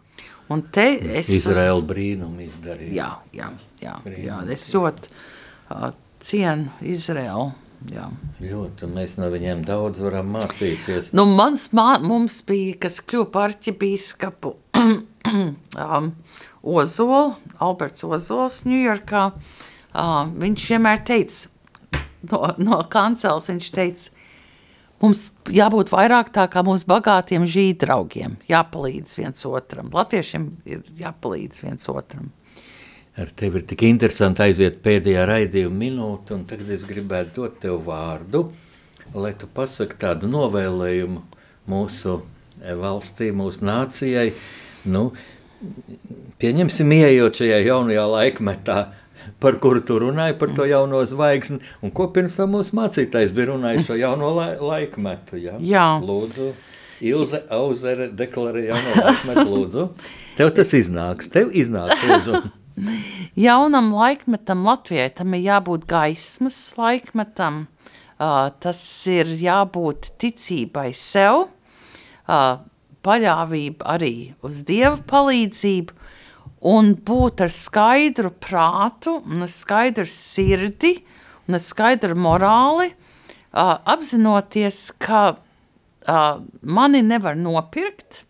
[0.53, 0.87] Un te
[1.21, 1.29] es...
[1.33, 2.93] Izraela brīnumu izdarīja.
[2.97, 3.49] Jā, jā,
[3.83, 4.29] jā, brīnumu.
[4.29, 4.43] jā.
[4.55, 5.91] Es ļoti uh,
[6.25, 7.51] cienu Izraelu.
[7.93, 8.09] Jā.
[8.43, 11.13] Ļoti, mēs no viņiem daudz varam mācīties.
[11.15, 16.09] Nu, mans, mā, mums bija, kas kļuva par arķibīskapu um,
[16.69, 21.49] Ozolu, Alberts Ozols Ņujorkā, uh, viņš vienmēr teica,
[22.31, 24.11] no, no kancels viņš teica,
[25.03, 29.93] mums jābūt vairāk tā kā mūsu bagātiem žīdraugiem, jāpalīdz viens otram.
[29.95, 32.33] Latviešiem ir jāpalīdz viens otram.
[33.19, 37.81] Ar tevi ir tik interesanti aiziet pēdējā raidījuma minūte, un tagad es gribētu dot tev
[37.89, 38.45] vārdu,
[39.15, 41.25] lai tu pasaki tādu novēlējumu
[41.69, 42.21] mūsu
[42.79, 44.31] valstī, mūsu nācijai.
[44.89, 45.09] Nu,
[46.43, 48.79] pieņemsim, ieejot šajā jaunajā laikmetā,
[49.43, 53.53] par kuru tu runāji, par to jauno zvaigzni, un ko pirms tam mūsu mācītājs bija
[53.53, 55.39] runājis šo jauno la laikmetu.
[55.43, 55.57] Ja?
[55.63, 55.89] Jā.
[56.05, 56.53] Lūdzu,
[57.09, 59.89] Ilze Auzere deklarēja jauno laikmetu, lūdzu.
[60.39, 62.43] Tev tas iznāks, tev iznāks, lūdzu.
[63.49, 67.65] Jaunam laikmetam Latvijai tam ir jābūt gaismas laikmetam,
[68.19, 68.81] uh, tas
[69.11, 71.49] ir jābūt ticībai sev,
[72.27, 72.59] uh,
[73.07, 75.95] paļāvība arī uz Dieva palīdzību,
[76.69, 80.97] un būt ar skaidru prātu, un skaidru sirdi,
[81.49, 88.25] un skaidru morāli, uh, apzinoties, ka uh, mani nevar nopirkt,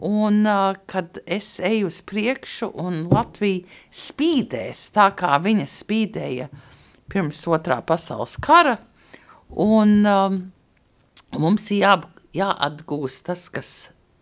[0.00, 6.50] un uh, kad es eju uz priekšu, un Latvija spīdēs tā, kā viņa spīdēja
[7.10, 8.76] pirms otrā pasaules kara,
[9.50, 10.36] un um,
[11.40, 11.96] mums jā,
[12.36, 13.72] jāatgūst tas, kas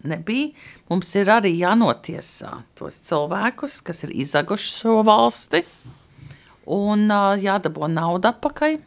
[0.06, 0.52] nebija.
[0.90, 5.62] Mums ir arī jānotiesā tos cilvēkus, kas ir izaguši šo valsti,
[6.68, 8.78] un uh, jādabū nauda atpakaļ.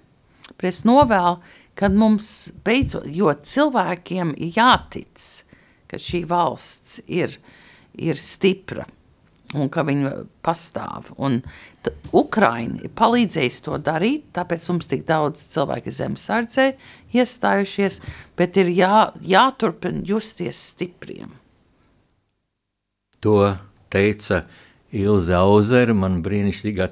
[0.61, 1.39] Es novēlu,
[1.73, 5.23] kad mums beidzot, jo cilvēkiem ir jātic,
[5.89, 7.33] ka šī valsts ir,
[7.97, 8.85] ir stipra
[9.57, 10.11] un ka viņi
[10.45, 11.11] pastāv.
[11.21, 11.41] Un
[12.15, 16.67] Ukraina ir palīdzējusi to darīt, tāpēc mums tik daudz cilvēku zemesardzē
[17.17, 18.01] iestājušies,
[18.39, 21.35] bet ir jā, jāturpina justies stipriem.
[23.21, 23.53] To
[23.93, 24.45] teica
[24.91, 26.89] Ilze Auzere, man brīnišķīgā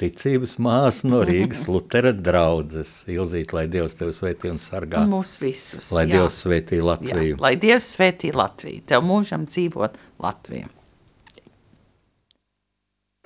[0.00, 3.02] ticības māsa no Rīgas Lutera draudzes.
[3.10, 5.04] Ilzīt, lai Dievs tevi svētī un sargā.
[5.08, 5.90] Mūs visus.
[5.94, 6.18] Lai jā.
[6.18, 7.36] Dievs svētī Latviju.
[7.36, 8.84] Jā, lai Dievs svētī Latviju.
[8.88, 10.70] Tev mūžam dzīvot Latviju.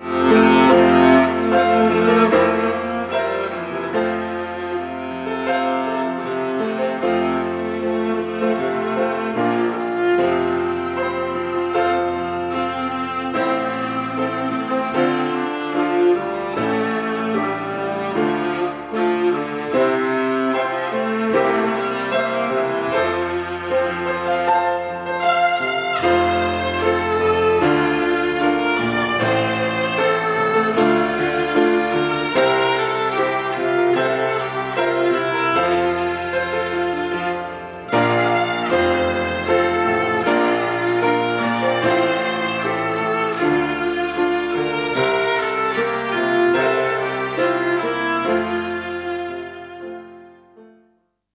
[0.05, 0.44] Yeah.